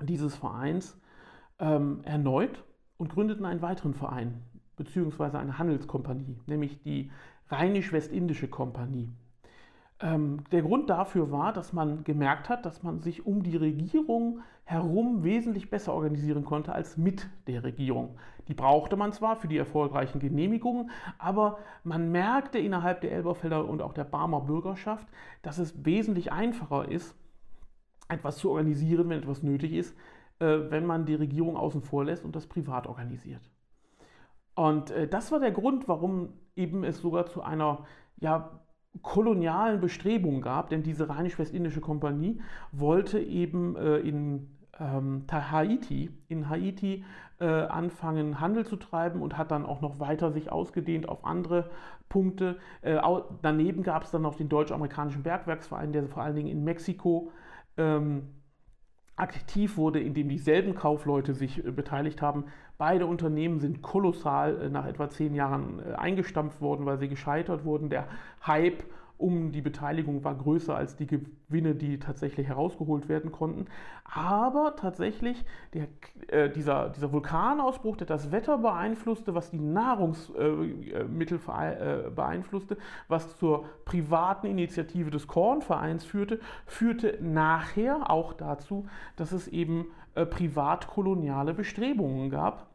[0.00, 0.98] dieses Vereins
[1.58, 2.64] ähm, erneut
[2.96, 4.42] und gründeten einen weiteren Verein,
[4.76, 7.10] beziehungsweise eine Handelskompanie, nämlich die
[7.50, 9.10] Rheinisch-Westindische Kompanie.
[10.00, 14.40] Ähm, der Grund dafür war, dass man gemerkt hat, dass man sich um die Regierung
[14.64, 18.16] herum wesentlich besser organisieren konnte als mit der Regierung.
[18.46, 23.82] Die brauchte man zwar für die erfolgreichen Genehmigungen, aber man merkte innerhalb der Elberfelder und
[23.82, 25.06] auch der Barmer Bürgerschaft,
[25.42, 27.16] dass es wesentlich einfacher ist,
[28.10, 29.96] etwas zu organisieren, wenn etwas nötig ist,
[30.38, 33.42] äh, wenn man die Regierung außen vor lässt und das privat organisiert.
[34.54, 37.86] Und äh, das war der Grund, warum eben es sogar zu einer
[38.18, 38.60] ja,
[39.02, 42.40] kolonialen Bestrebung gab, denn diese rheinisch-westindische Kompanie
[42.72, 44.48] wollte eben äh, in
[44.78, 47.04] ähm, Haiti, in Haiti
[47.38, 51.70] äh, anfangen, Handel zu treiben und hat dann auch noch weiter sich ausgedehnt auf andere
[52.08, 52.58] Punkte.
[52.82, 52.98] Äh,
[53.42, 57.30] daneben gab es dann noch den deutsch-amerikanischen Bergwerksverein, der vor allen Dingen in Mexiko
[57.80, 58.28] ähm,
[59.16, 62.44] aktiv wurde, indem dieselben Kaufleute sich äh, beteiligt haben.
[62.80, 67.66] Beide Unternehmen sind kolossal äh, nach etwa zehn Jahren äh, eingestampft worden, weil sie gescheitert
[67.66, 67.90] wurden.
[67.90, 68.06] Der
[68.46, 68.84] Hype
[69.18, 73.66] um die Beteiligung war größer als die Gewinne, die tatsächlich herausgeholt werden konnten.
[74.04, 75.88] Aber tatsächlich der,
[76.28, 82.78] äh, dieser, dieser Vulkanausbruch, der das Wetter beeinflusste, was die Nahrungsmittel äh, äh, beeinflusste,
[83.08, 90.24] was zur privaten Initiative des Kornvereins führte, führte nachher auch dazu, dass es eben äh,
[90.24, 92.69] privatkoloniale Bestrebungen gab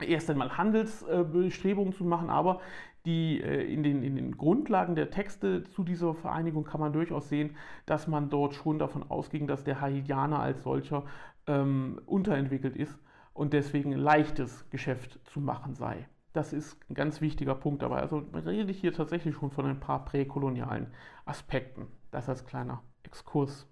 [0.00, 2.60] erst einmal Handelsbestrebungen zu machen, aber
[3.06, 7.28] die, äh, in, den, in den Grundlagen der Texte zu dieser Vereinigung kann man durchaus
[7.28, 11.04] sehen, dass man dort schon davon ausging, dass der Haitianer als solcher
[11.46, 12.98] ähm, unterentwickelt ist
[13.32, 16.08] und deswegen ein leichtes Geschäft zu machen sei.
[16.32, 18.00] Das ist ein ganz wichtiger Punkt dabei.
[18.00, 20.88] Also man redet hier tatsächlich schon von ein paar präkolonialen
[21.24, 21.86] Aspekten.
[22.10, 23.66] Das als kleiner Exkurs.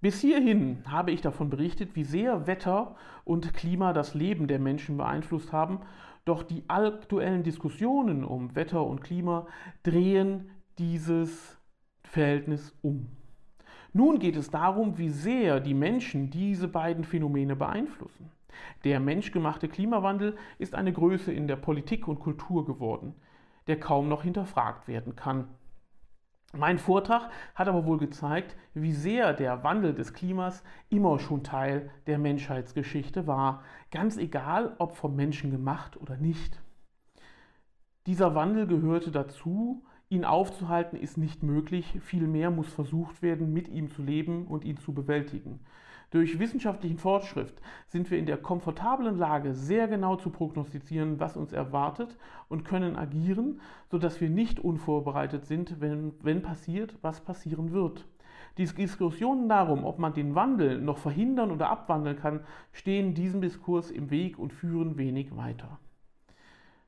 [0.00, 4.96] Bis hierhin habe ich davon berichtet, wie sehr Wetter und Klima das Leben der Menschen
[4.96, 5.80] beeinflusst haben,
[6.24, 9.46] doch die aktuellen Diskussionen um Wetter und Klima
[9.82, 11.58] drehen dieses
[12.02, 13.08] Verhältnis um.
[13.92, 18.30] Nun geht es darum, wie sehr die Menschen diese beiden Phänomene beeinflussen.
[18.84, 23.14] Der menschgemachte Klimawandel ist eine Größe in der Politik und Kultur geworden,
[23.66, 25.48] der kaum noch hinterfragt werden kann.
[26.52, 31.90] Mein Vortrag hat aber wohl gezeigt, wie sehr der Wandel des Klimas immer schon Teil
[32.08, 36.60] der Menschheitsgeschichte war, ganz egal ob vom Menschen gemacht oder nicht.
[38.06, 43.88] Dieser Wandel gehörte dazu, ihn aufzuhalten ist nicht möglich, vielmehr muss versucht werden, mit ihm
[43.88, 45.60] zu leben und ihn zu bewältigen.
[46.10, 47.54] Durch wissenschaftlichen Fortschritt
[47.86, 52.16] sind wir in der komfortablen Lage, sehr genau zu prognostizieren, was uns erwartet
[52.48, 58.08] und können agieren, sodass wir nicht unvorbereitet sind, wenn, wenn passiert, was passieren wird.
[58.58, 62.40] Die Diskussionen darum, ob man den Wandel noch verhindern oder abwandeln kann,
[62.72, 65.78] stehen diesem Diskurs im Weg und führen wenig weiter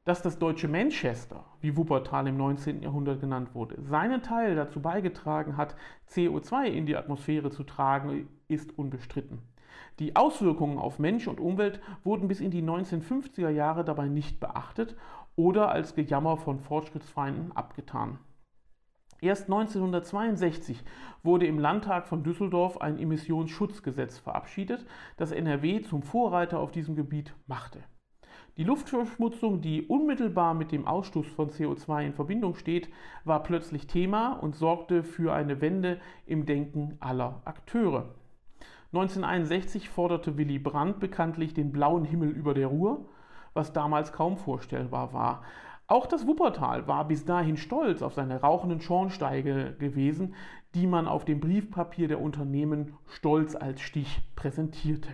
[0.05, 2.83] dass das deutsche Manchester, wie Wuppertal im 19.
[2.83, 5.77] Jahrhundert genannt wurde, seinen Teil dazu beigetragen hat,
[6.11, 9.39] CO2 in die Atmosphäre zu tragen, ist unbestritten.
[9.99, 14.97] Die Auswirkungen auf Mensch und Umwelt wurden bis in die 1950er Jahre dabei nicht beachtet
[15.37, 18.19] oder als Gejammer von Fortschrittsfeinden abgetan.
[19.21, 20.83] Erst 1962
[21.23, 24.85] wurde im Landtag von Düsseldorf ein Emissionsschutzgesetz verabschiedet,
[25.17, 27.85] das NRW zum Vorreiter auf diesem Gebiet machte.
[28.59, 32.91] Die Luftverschmutzung, die unmittelbar mit dem Ausstoß von CO2 in Verbindung steht,
[33.25, 38.15] war plötzlich Thema und sorgte für eine Wende im Denken aller Akteure.
[38.93, 43.07] 1961 forderte Willy Brandt bekanntlich den blauen Himmel über der Ruhr,
[43.55, 45.45] was damals kaum vorstellbar war.
[45.87, 50.35] Auch das Wuppertal war bis dahin stolz auf seine rauchenden Schornsteige gewesen,
[50.75, 55.09] die man auf dem Briefpapier der Unternehmen stolz als Stich präsentierte.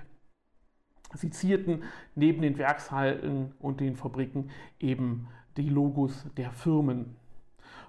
[1.15, 1.83] Sie zierten
[2.15, 7.17] neben den Werkshallen und den Fabriken eben die Logos der Firmen.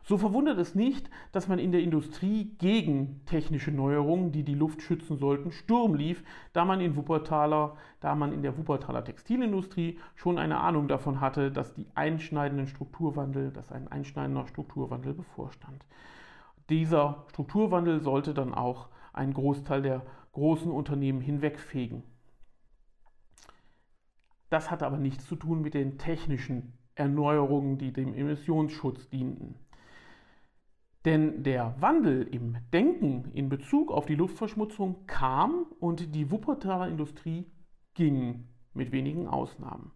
[0.03, 4.81] So verwundert es nicht, dass man in der Industrie gegen technische Neuerungen, die die Luft
[4.81, 10.39] schützen sollten, Sturm lief, da man in Wuppertaler, da man in der Wuppertaler Textilindustrie schon
[10.39, 15.85] eine Ahnung davon hatte, dass die einschneidenden Strukturwandel, dass ein einschneidender Strukturwandel bevorstand.
[16.69, 20.01] Dieser Strukturwandel sollte dann auch einen Großteil der
[20.31, 22.03] großen Unternehmen hinwegfegen.
[24.49, 29.55] Das hat aber nichts zu tun mit den technischen Erneuerungen, die dem Emissionsschutz dienten.
[31.05, 37.45] Denn der Wandel im Denken in Bezug auf die Luftverschmutzung kam und die Wuppertaler Industrie
[37.93, 39.91] ging, mit wenigen Ausnahmen.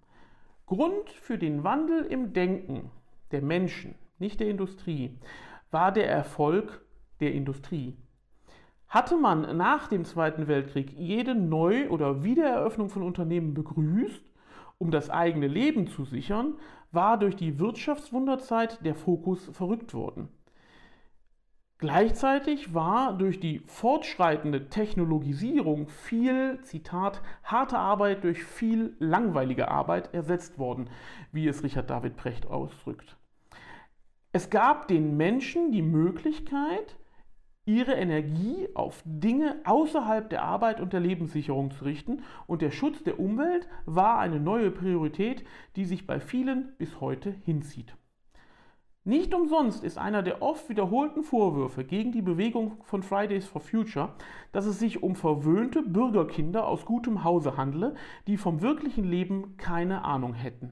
[0.66, 2.90] Grund für den Wandel im Denken
[3.32, 5.20] der Menschen, nicht der Industrie,
[5.72, 6.86] war der Erfolg
[7.20, 7.98] der Industrie.
[8.88, 14.24] Hatte man nach dem Zweiten Weltkrieg jede Neu- oder Wiedereröffnung von Unternehmen begrüßt,
[14.78, 16.56] um das eigene Leben zu sichern,
[16.92, 20.30] war durch die Wirtschaftswunderzeit der Fokus verrückt worden.
[21.80, 30.58] Gleichzeitig war durch die fortschreitende Technologisierung viel, Zitat, harte Arbeit durch viel langweilige Arbeit ersetzt
[30.58, 30.90] worden,
[31.34, 33.18] wie es Richard David Precht ausdrückt.
[34.32, 36.96] Es gab den Menschen die Möglichkeit,
[37.66, 43.04] ihre Energie auf Dinge außerhalb der Arbeit und der Lebenssicherung zu richten und der Schutz
[43.04, 45.46] der Umwelt war eine neue Priorität,
[45.76, 47.96] die sich bei vielen bis heute hinzieht.
[49.06, 54.14] Nicht umsonst ist einer der oft wiederholten Vorwürfe gegen die Bewegung von Fridays for Future,
[54.54, 57.96] dass es sich um verwöhnte Bürgerkinder aus gutem Hause handle,
[58.28, 60.72] die vom wirklichen Leben keine Ahnung hätten.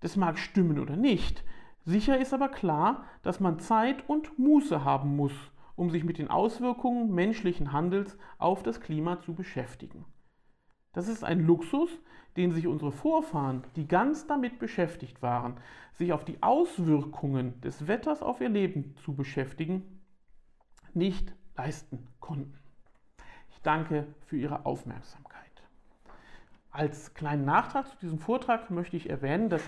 [0.00, 1.44] Das mag stimmen oder nicht,
[1.84, 6.28] sicher ist aber klar, dass man Zeit und Muße haben muss, um sich mit den
[6.28, 10.04] Auswirkungen menschlichen Handels auf das Klima zu beschäftigen.
[10.92, 11.90] Das ist ein Luxus,
[12.36, 15.58] den sich unsere Vorfahren, die ganz damit beschäftigt waren,
[15.92, 20.02] sich auf die Auswirkungen des Wetters auf ihr Leben zu beschäftigen,
[20.94, 22.58] nicht leisten konnten.
[23.50, 25.32] Ich danke für Ihre Aufmerksamkeit.
[26.70, 29.62] Als kleinen Nachtrag zu diesem Vortrag möchte ich erwähnen, dass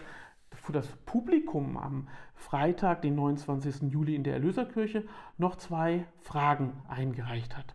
[0.54, 3.92] für das Publikum am Freitag, den 29.
[3.92, 5.04] Juli in der Erlöserkirche,
[5.38, 7.74] noch zwei Fragen eingereicht hat.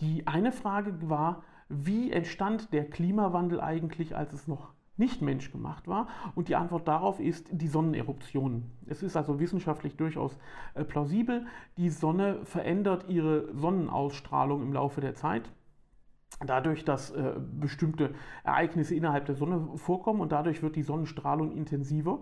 [0.00, 6.08] Die eine Frage war, wie entstand der Klimawandel eigentlich, als es noch nicht menschgemacht war?
[6.34, 8.70] Und die Antwort darauf ist die Sonneneruption.
[8.86, 10.38] Es ist also wissenschaftlich durchaus
[10.74, 11.46] äh, plausibel.
[11.76, 15.50] Die Sonne verändert ihre Sonnenausstrahlung im Laufe der Zeit
[16.38, 18.14] dadurch, dass äh, bestimmte
[18.44, 22.20] Ereignisse innerhalb der Sonne vorkommen und dadurch wird die Sonnenstrahlung intensiver.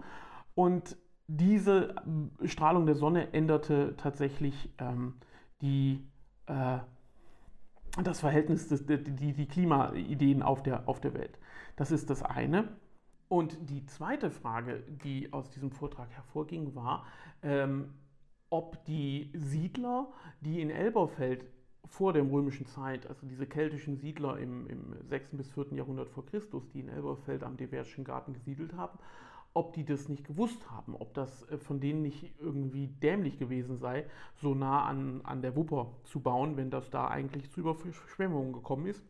[0.54, 0.96] Und
[1.28, 1.94] diese
[2.40, 5.14] äh, Strahlung der Sonne änderte tatsächlich ähm,
[5.61, 6.09] die,
[6.46, 6.78] äh,
[8.02, 11.38] das Verhältnis, des, die, die Klimaideen auf der, auf der Welt.
[11.76, 12.68] Das ist das eine.
[13.28, 17.04] Und die zweite Frage, die aus diesem Vortrag hervorging, war,
[17.42, 17.92] ähm,
[18.50, 20.09] ob die Siedler,
[20.40, 21.44] die in Elberfeld
[21.89, 25.30] vor der römischen Zeit, also diese keltischen Siedler im, im 6.
[25.32, 25.72] bis 4.
[25.72, 28.99] Jahrhundert vor Christus, die in Elberfeld am Deverschen Garten gesiedelt haben,
[29.55, 33.78] ob die das nicht gewusst haben, ob das äh, von denen nicht irgendwie dämlich gewesen
[33.78, 38.53] sei, so nah an, an der Wupper zu bauen, wenn das da eigentlich zu Überschwemmungen
[38.53, 39.03] gekommen ist.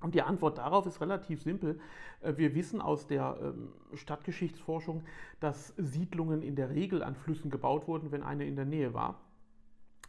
[0.00, 1.80] Und die Antwort darauf ist relativ simpel.
[2.20, 5.04] Äh, wir wissen aus der ähm, Stadtgeschichtsforschung,
[5.40, 9.20] dass Siedlungen in der Regel an Flüssen gebaut wurden, wenn eine in der Nähe war.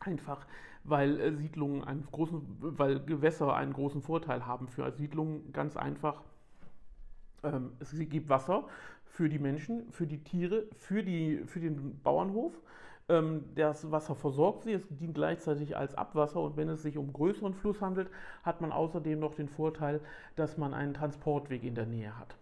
[0.06, 0.46] Einfach
[0.86, 5.52] weil äh, Siedlungen einen großen, weil Gewässer einen großen Vorteil haben für Siedlungen.
[5.52, 6.22] Ganz einfach,
[7.44, 8.66] ähm, es gibt Wasser
[9.04, 12.54] für die Menschen, für die Tiere, für, die, für den Bauernhof.
[13.10, 17.12] Ähm, das Wasser versorgt sie, es dient gleichzeitig als Abwasser und wenn es sich um
[17.12, 18.10] größeren Fluss handelt,
[18.44, 20.02] hat man außerdem noch den Vorteil,
[20.36, 22.36] dass man einen Transportweg in der Nähe hat.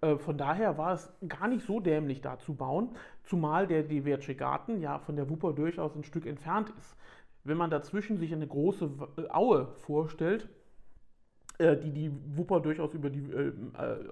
[0.00, 4.34] Äh, von daher war es gar nicht so dämlich da zu bauen, zumal der Diverce
[4.34, 6.96] Garten ja von der Wupper durchaus ein Stück entfernt ist.
[7.44, 10.48] Wenn man dazwischen sich eine große äh, Aue vorstellt,
[11.60, 13.52] die die Wupper durchaus über die, äh,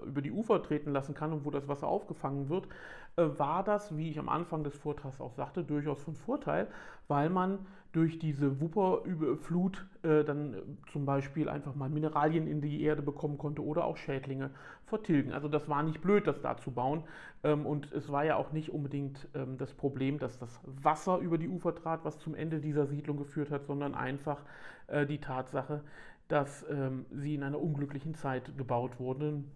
[0.05, 2.67] über die Ufer treten lassen kann und wo das Wasser aufgefangen wird,
[3.15, 6.67] war das, wie ich am Anfang des Vortrags auch sagte, durchaus von Vorteil,
[7.07, 7.59] weil man
[7.91, 10.57] durch diese Wupperflut äh, dann äh,
[10.91, 14.51] zum Beispiel einfach mal Mineralien in die Erde bekommen konnte oder auch Schädlinge
[14.85, 15.33] vertilgen.
[15.33, 17.03] Also das war nicht blöd, das da zu bauen.
[17.43, 21.39] Ähm, und es war ja auch nicht unbedingt ähm, das Problem, dass das Wasser über
[21.39, 24.43] die Ufer trat, was zum Ende dieser Siedlung geführt hat, sondern einfach
[24.85, 25.81] äh, die Tatsache,
[26.29, 29.51] dass ähm, sie in einer unglücklichen Zeit gebaut wurden,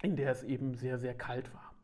[0.00, 1.74] in der es eben sehr, sehr kalt war.